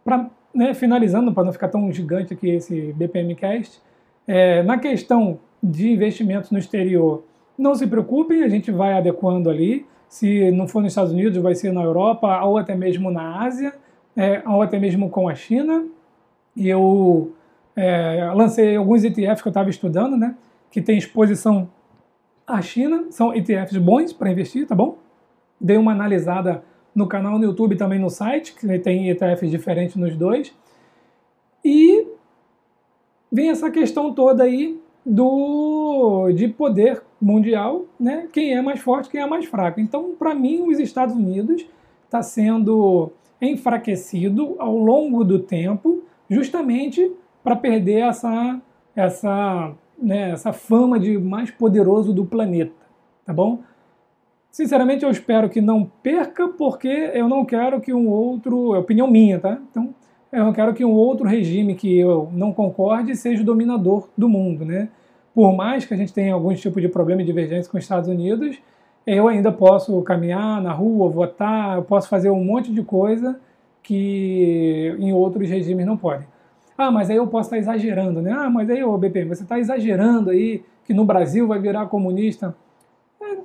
para 0.05 0.31
né, 0.55 0.75
finalizando, 0.75 1.33
para 1.33 1.45
não 1.45 1.53
ficar 1.53 1.69
tão 1.69 1.91
gigante 1.93 2.35
aqui 2.35 2.51
esse 2.51 2.93
BPMcast, 2.93 3.81
é, 4.27 4.63
na 4.63 4.79
questão 4.79 5.39
de 5.63 5.91
investimentos 5.93 6.51
no 6.51 6.59
exterior, 6.59 7.25
não 7.57 7.75
se 7.75 7.87
preocupem, 7.87 8.43
a 8.43 8.49
gente 8.49 8.71
vai 8.71 8.93
adequando 8.93 9.51
ali. 9.51 9.87
Se 10.09 10.51
não 10.51 10.69
for 10.69 10.83
nos 10.83 10.93
Estados 10.93 11.13
Unidos, 11.13 11.43
vai 11.43 11.55
ser 11.55 11.73
na 11.73 11.83
Europa 11.83 12.43
ou 12.45 12.59
até 12.59 12.75
mesmo 12.75 13.11
na 13.11 13.43
Ásia, 13.43 13.73
é, 14.17 14.43
ou 14.47 14.61
até 14.61 14.79
mesmo 14.79 15.09
com 15.09 15.29
a 15.29 15.35
China. 15.35 15.87
E 16.57 16.69
eu 16.69 17.33
é, 17.75 18.31
lancei 18.35 18.77
alguns 18.77 19.05
ETFs 19.05 19.43
que 19.43 19.49
eu 19.49 19.51
estava 19.51 19.71
estudando, 19.71 20.17
né, 20.17 20.37
que 20.71 20.81
tem 20.81 20.99
exposição 20.99 21.69
à 22.47 22.61
China, 22.61 23.07
são 23.11 23.35
ETFs 23.35 23.77
bons 23.77 24.13
para 24.13 24.31
investir, 24.31 24.67
tá 24.67 24.75
bom? 24.75 24.99
Dei 25.61 25.77
uma 25.77 25.93
analisada 25.93 26.65
no 26.95 27.07
canal 27.07 27.39
no 27.39 27.45
YouTube 27.45 27.77
também 27.77 27.99
no 27.99 28.11
site, 28.11 28.55
que 28.55 28.79
tem 28.79 29.09
ETFs 29.09 29.51
diferentes 29.51 29.97
nos 29.97 30.17
dois. 30.17 30.55
E 31.65 32.07
vem 33.31 33.51
essa 33.51 33.71
questão 33.71 34.13
toda 34.13 34.45
aí 34.45 34.79
do 35.05 36.31
de 36.35 36.49
poder 36.49 37.03
mundial, 37.21 37.87
né? 37.99 38.29
Quem 38.33 38.55
é 38.55 38.63
mais 38.63 38.81
forte, 38.81 39.09
quem 39.09 39.21
é 39.21 39.27
mais 39.27 39.47
fraco. 39.47 39.81
Então, 39.81 40.15
para 40.19 40.35
mim, 40.35 40.63
os 40.69 40.79
Estados 40.79 41.15
Unidos 41.15 41.65
está 42.05 42.23
sendo 42.23 43.11
enfraquecido 43.41 44.57
ao 44.59 44.77
longo 44.77 45.25
do 45.25 45.39
tempo, 45.39 46.03
justamente 46.33 47.13
para 47.43 47.57
perder 47.57 48.01
essa 48.01 48.61
essa 48.95 49.73
né, 50.03 50.31
essa 50.31 50.53
fama 50.53 50.99
de 50.99 51.17
mais 51.19 51.51
poderoso 51.51 52.13
do 52.13 52.25
planeta, 52.25 52.73
tá 53.25 53.33
bom? 53.33 53.61
Sinceramente, 54.51 55.05
eu 55.05 55.11
espero 55.11 55.49
que 55.49 55.61
não 55.61 55.91
perca, 56.03 56.49
porque 56.49 56.89
eu 57.15 57.29
não 57.29 57.45
quero 57.45 57.81
que 57.81 57.95
um 57.95 58.09
outro, 58.09 58.75
é 58.75 58.79
opinião 58.79 59.11
minha, 59.11 59.39
tá? 59.39 59.59
Então, 59.71 59.95
eu 60.31 60.53
quero 60.53 60.75
que 60.75 60.85
um 60.85 60.93
outro 60.93 61.27
regime 61.27 61.75
que 61.75 61.99
eu 61.99 62.29
não 62.33 62.53
concorde 62.53 63.17
seja 63.17 63.43
o 63.43 63.47
dominador 63.47 64.09
do 64.17 64.29
mundo, 64.29 64.65
né? 64.65 64.89
Por 65.35 65.55
mais 65.55 65.87
que 65.87 65.95
a 65.95 65.97
gente 65.97 66.13
tenha 66.13 66.35
algum 66.35 66.53
tipo 66.55 66.81
de 66.81 66.89
problema 66.89 67.23
e 67.23 67.25
divergência 67.25 67.71
com 67.71 67.79
os 67.79 67.85
Estados 67.85 68.09
Unidos, 68.09 68.59
eu 69.07 69.27
ainda 69.27 69.51
posso 69.51 70.01
caminhar 70.03 70.61
na 70.61 70.73
rua, 70.73 71.09
votar, 71.09 71.77
eu 71.77 71.83
posso 71.83 72.09
fazer 72.09 72.31
um 72.31 72.45
monte 72.45 72.73
de 72.73 72.83
coisa 72.83 73.41
que 73.83 74.95
em 74.99 75.13
outros 75.13 75.49
regimes 75.49 75.85
não 75.85 75.97
podem. 75.97 76.27
Ah, 76.77 76.91
mas 76.91 77.11
aí 77.11 77.17
eu 77.17 77.27
posso 77.27 77.49
estar 77.49 77.59
exagerando, 77.59 78.23
né? 78.23 78.33
Ah, 78.33 78.49
mas 78.49 78.71
aí, 78.71 78.83
ô 78.83 78.97
BP, 78.97 79.25
você 79.25 79.43
está 79.43 79.59
exagerando 79.59 80.31
aí 80.31 80.63
que 80.85 80.95
no 80.95 81.05
Brasil 81.05 81.47
vai 81.47 81.59
virar 81.59 81.87
comunista. 81.87 82.57
É, 83.21 83.37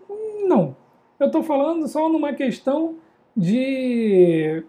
não. 0.47 0.75
Eu 1.19 1.27
estou 1.27 1.43
falando 1.43 1.87
só 1.87 2.09
numa 2.09 2.33
questão 2.33 2.95
de 3.35 4.63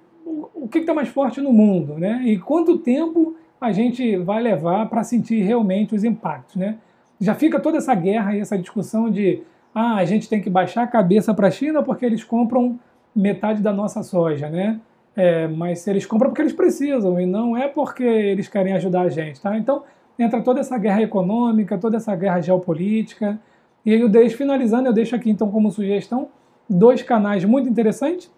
o 0.54 0.68
que 0.68 0.78
está 0.78 0.92
mais 0.92 1.08
forte 1.08 1.40
no 1.40 1.52
mundo, 1.52 1.94
né? 1.94 2.22
E 2.24 2.38
quanto 2.38 2.78
tempo 2.78 3.36
a 3.60 3.72
gente 3.72 4.16
vai 4.16 4.42
levar 4.42 4.88
para 4.88 5.02
sentir 5.02 5.42
realmente 5.42 5.94
os 5.94 6.04
impactos, 6.04 6.56
né? 6.56 6.78
Já 7.20 7.34
fica 7.34 7.58
toda 7.58 7.78
essa 7.78 7.94
guerra 7.94 8.36
e 8.36 8.40
essa 8.40 8.58
discussão 8.58 9.10
de 9.10 9.42
ah, 9.74 9.96
a 9.96 10.04
gente 10.04 10.28
tem 10.28 10.40
que 10.40 10.50
baixar 10.50 10.82
a 10.82 10.86
cabeça 10.86 11.32
para 11.32 11.48
a 11.48 11.50
China 11.50 11.82
porque 11.82 12.04
eles 12.04 12.22
compram 12.22 12.78
metade 13.14 13.62
da 13.62 13.72
nossa 13.72 14.02
soja, 14.02 14.48
né? 14.48 14.80
É, 15.20 15.48
mas 15.48 15.80
se 15.80 15.90
eles 15.90 16.06
compram 16.06 16.30
porque 16.30 16.42
eles 16.42 16.52
precisam 16.52 17.20
e 17.20 17.26
não 17.26 17.56
é 17.56 17.66
porque 17.66 18.04
eles 18.04 18.46
querem 18.46 18.72
ajudar 18.74 19.00
a 19.00 19.08
gente, 19.08 19.40
tá? 19.40 19.58
Então 19.58 19.82
entra 20.16 20.40
toda 20.40 20.60
essa 20.60 20.78
guerra 20.78 21.02
econômica, 21.02 21.76
toda 21.76 21.96
essa 21.96 22.14
guerra 22.14 22.40
geopolítica. 22.40 23.36
E 23.84 23.92
aí 23.92 24.00
eu 24.00 24.08
deixo, 24.08 24.36
finalizando, 24.36 24.88
eu 24.88 24.92
deixo 24.92 25.16
aqui 25.16 25.28
então 25.28 25.50
como 25.50 25.72
sugestão 25.72 26.28
dois 26.70 27.02
canais 27.02 27.44
muito 27.44 27.68
interessantes 27.68 28.30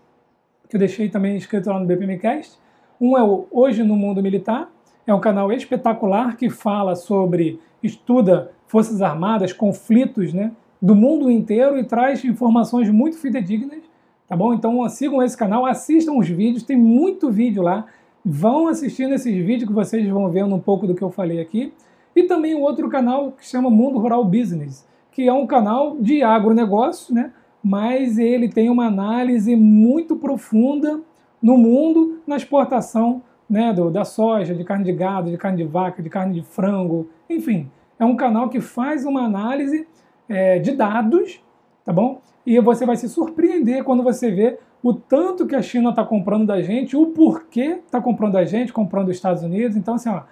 que 0.70 0.76
eu 0.76 0.78
deixei 0.80 1.10
também 1.10 1.36
escrito 1.36 1.68
lá 1.68 1.78
no 1.78 1.84
BPMcast. 1.84 2.58
Um 2.98 3.18
é 3.18 3.22
o 3.22 3.46
Hoje 3.50 3.82
no 3.82 3.94
Mundo 3.94 4.22
Militar, 4.22 4.70
é 5.06 5.12
um 5.12 5.20
canal 5.20 5.52
espetacular 5.52 6.34
que 6.34 6.48
fala 6.48 6.96
sobre, 6.96 7.60
estuda 7.82 8.52
Forças 8.66 9.02
Armadas, 9.02 9.52
conflitos 9.52 10.32
né, 10.32 10.52
do 10.80 10.94
mundo 10.94 11.30
inteiro 11.30 11.76
e 11.76 11.84
traz 11.84 12.24
informações 12.24 12.88
muito 12.88 13.18
fidedignas, 13.18 13.82
tá 14.30 14.36
bom? 14.36 14.54
Então 14.54 14.88
sigam 14.88 15.20
esse 15.24 15.36
canal, 15.36 15.66
assistam 15.66 16.12
os 16.12 16.28
vídeos, 16.28 16.62
tem 16.62 16.76
muito 16.76 17.32
vídeo 17.32 17.64
lá, 17.64 17.86
vão 18.24 18.68
assistindo 18.68 19.12
esses 19.12 19.34
vídeos 19.44 19.68
que 19.68 19.74
vocês 19.74 20.08
vão 20.08 20.30
vendo 20.30 20.54
um 20.54 20.60
pouco 20.60 20.86
do 20.86 20.94
que 20.94 21.02
eu 21.02 21.10
falei 21.10 21.40
aqui. 21.40 21.74
E 22.14 22.22
também 22.22 22.54
um 22.54 22.60
outro 22.60 22.88
canal 22.88 23.32
que 23.32 23.44
chama 23.44 23.68
Mundo 23.68 23.98
Rural 23.98 24.24
Business, 24.24 24.86
que 25.10 25.26
é 25.26 25.32
um 25.32 25.48
canal 25.48 25.96
de 25.98 26.22
agronegócio, 26.22 27.12
né? 27.12 27.32
mas 27.60 28.18
ele 28.18 28.48
tem 28.48 28.70
uma 28.70 28.86
análise 28.86 29.56
muito 29.56 30.14
profunda 30.14 31.00
no 31.42 31.58
mundo 31.58 32.20
na 32.24 32.36
exportação 32.36 33.22
né, 33.48 33.72
do, 33.72 33.90
da 33.90 34.04
soja, 34.04 34.54
de 34.54 34.62
carne 34.62 34.84
de 34.84 34.92
gado, 34.92 35.28
de 35.28 35.36
carne 35.36 35.58
de 35.58 35.64
vaca, 35.64 36.00
de 36.00 36.08
carne 36.08 36.34
de 36.34 36.46
frango, 36.46 37.08
enfim. 37.28 37.68
É 37.98 38.04
um 38.04 38.14
canal 38.14 38.48
que 38.48 38.60
faz 38.60 39.04
uma 39.04 39.24
análise 39.24 39.88
é, 40.28 40.60
de 40.60 40.70
dados, 40.70 41.42
tá 41.90 41.92
bom? 41.92 42.22
E 42.46 42.60
você 42.60 42.86
vai 42.86 42.96
se 42.96 43.08
surpreender 43.08 43.82
quando 43.82 44.04
você 44.04 44.30
vê 44.30 44.58
o 44.80 44.94
tanto 44.94 45.44
que 45.44 45.56
a 45.56 45.60
China 45.60 45.90
está 45.90 46.04
comprando 46.04 46.46
da 46.46 46.62
gente, 46.62 46.96
o 46.96 47.06
porquê 47.06 47.80
está 47.84 48.00
comprando 48.00 48.34
da 48.34 48.44
gente, 48.44 48.72
comprando 48.72 49.06
dos 49.06 49.16
Estados 49.16 49.42
Unidos. 49.42 49.76
Então, 49.76 49.94
assim, 49.94 50.08
ó, 50.08 50.22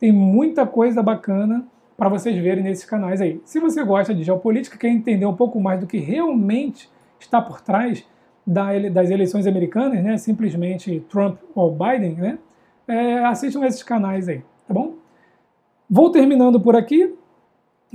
tem 0.00 0.10
muita 0.10 0.66
coisa 0.66 1.04
bacana 1.04 1.64
para 1.96 2.08
vocês 2.08 2.36
verem 2.36 2.64
nesses 2.64 2.84
canais 2.84 3.20
aí. 3.20 3.40
Se 3.44 3.60
você 3.60 3.84
gosta 3.84 4.12
de 4.12 4.24
geopolítica, 4.24 4.76
quer 4.76 4.88
entender 4.88 5.24
um 5.24 5.36
pouco 5.36 5.60
mais 5.60 5.78
do 5.78 5.86
que 5.86 5.98
realmente 5.98 6.90
está 7.20 7.40
por 7.40 7.60
trás 7.60 8.04
das 8.44 9.08
eleições 9.08 9.46
americanas, 9.46 10.02
né, 10.02 10.18
simplesmente 10.18 10.98
Trump 11.08 11.38
ou 11.54 11.70
Biden, 11.70 12.14
né, 12.16 12.38
é, 12.88 13.24
assistam 13.24 13.64
esses 13.64 13.84
canais 13.84 14.28
aí, 14.28 14.42
tá 14.66 14.74
bom? 14.74 14.94
Vou 15.88 16.10
terminando 16.10 16.60
por 16.60 16.74
aqui. 16.74 17.14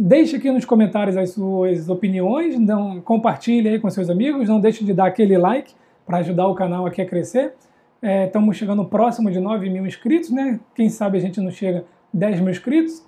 Deixe 0.02 0.38
aqui 0.38 0.50
nos 0.50 0.64
comentários 0.64 1.18
as 1.18 1.32
suas 1.32 1.90
opiniões, 1.90 2.58
não 2.58 3.02
compartilhe 3.02 3.68
aí 3.68 3.80
com 3.80 3.90
seus 3.90 4.10
amigos, 4.10 4.48
não 4.48 4.58
deixe 4.58 4.86
de 4.86 4.94
dar 4.94 5.08
aquele 5.08 5.38
like 5.38 5.74
para 6.06 6.20
ajudar 6.20 6.48
o 6.48 6.56
canal 6.56 6.86
aqui 6.86 7.02
a 7.02 7.06
crescer. 7.06 7.54
É, 8.02 8.26
estamos 8.26 8.56
chegando 8.56 8.86
próximo 8.86 9.30
de 9.30 9.42
9 9.42 9.70
mil 9.70 9.86
inscritos, 9.86 10.30
né? 10.30 10.58
Quem 10.74 10.88
sabe 10.88 11.18
a 11.18 11.22
gente 11.22 11.42
não 11.42 11.52
chega 11.52 11.80
a 11.80 12.18
10 12.18 12.40
mil 12.40 12.50
inscritos. 12.50 13.06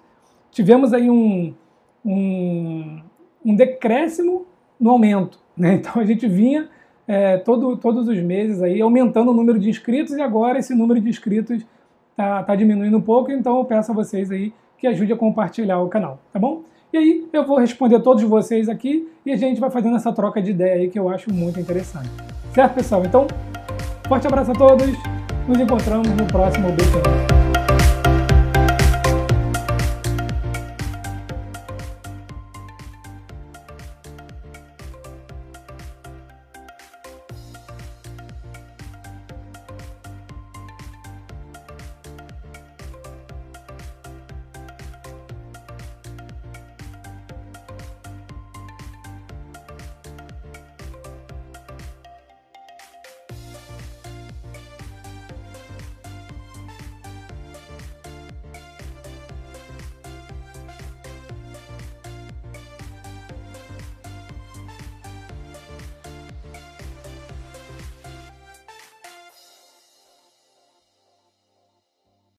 Tivemos 0.52 0.92
aí 0.94 1.10
um, 1.10 1.54
um, 2.04 3.02
um 3.46 3.56
decréscimo 3.56 4.46
no 4.78 4.90
aumento, 4.90 5.40
né? 5.56 5.76
Então 5.80 6.02
a 6.02 6.06
gente 6.06 6.28
vinha 6.28 6.68
é, 7.08 7.38
todo, 7.38 7.78
todos 7.78 8.10
os 8.10 8.20
meses 8.20 8.62
aí 8.62 8.82
aumentando 8.82 9.32
o 9.32 9.34
número 9.34 9.58
de 9.60 9.70
inscritos 9.70 10.16
e 10.18 10.22
agora 10.22 10.60
esse 10.60 10.76
número 10.76 11.00
de 11.00 11.08
inscritos 11.08 11.66
está 12.10 12.44
tá 12.44 12.54
diminuindo 12.54 12.98
um 12.98 13.02
pouco, 13.02 13.32
então 13.32 13.60
eu 13.60 13.64
peço 13.64 13.94
a 13.94 13.96
vocês 13.96 14.30
aí 14.30 14.52
que 14.78 14.88
ajude 14.88 15.14
a 15.14 15.16
compartilhar 15.16 15.80
o 15.80 15.88
canal, 15.88 16.20
tá 16.34 16.38
bom? 16.40 16.64
E 16.94 16.98
aí 16.98 17.28
eu 17.32 17.46
vou 17.46 17.58
responder 17.58 18.00
todos 18.02 18.22
vocês 18.24 18.68
aqui 18.68 19.08
e 19.26 19.32
a 19.32 19.38
gente 19.38 19.62
vai 19.62 19.70
fazendo 19.70 19.96
essa 19.96 20.12
troca 20.12 20.42
de 20.42 20.52
ideia 20.52 20.82
aí 20.82 20.90
que 20.90 21.00
eu 21.00 21.08
acho 21.08 21.34
muito 21.34 21.60
interessante. 21.60 22.10
Certo, 22.54 22.74
pessoal? 22.74 23.04
Então, 23.06 23.28
forte 24.08 24.28
abraço 24.28 24.52
a 24.52 24.56
todos. 24.56 24.88
Nos 25.48 25.60
encontramos 25.60 26.10
no 26.10 26.26
próximo 26.26 26.70
BTN. 26.72 27.31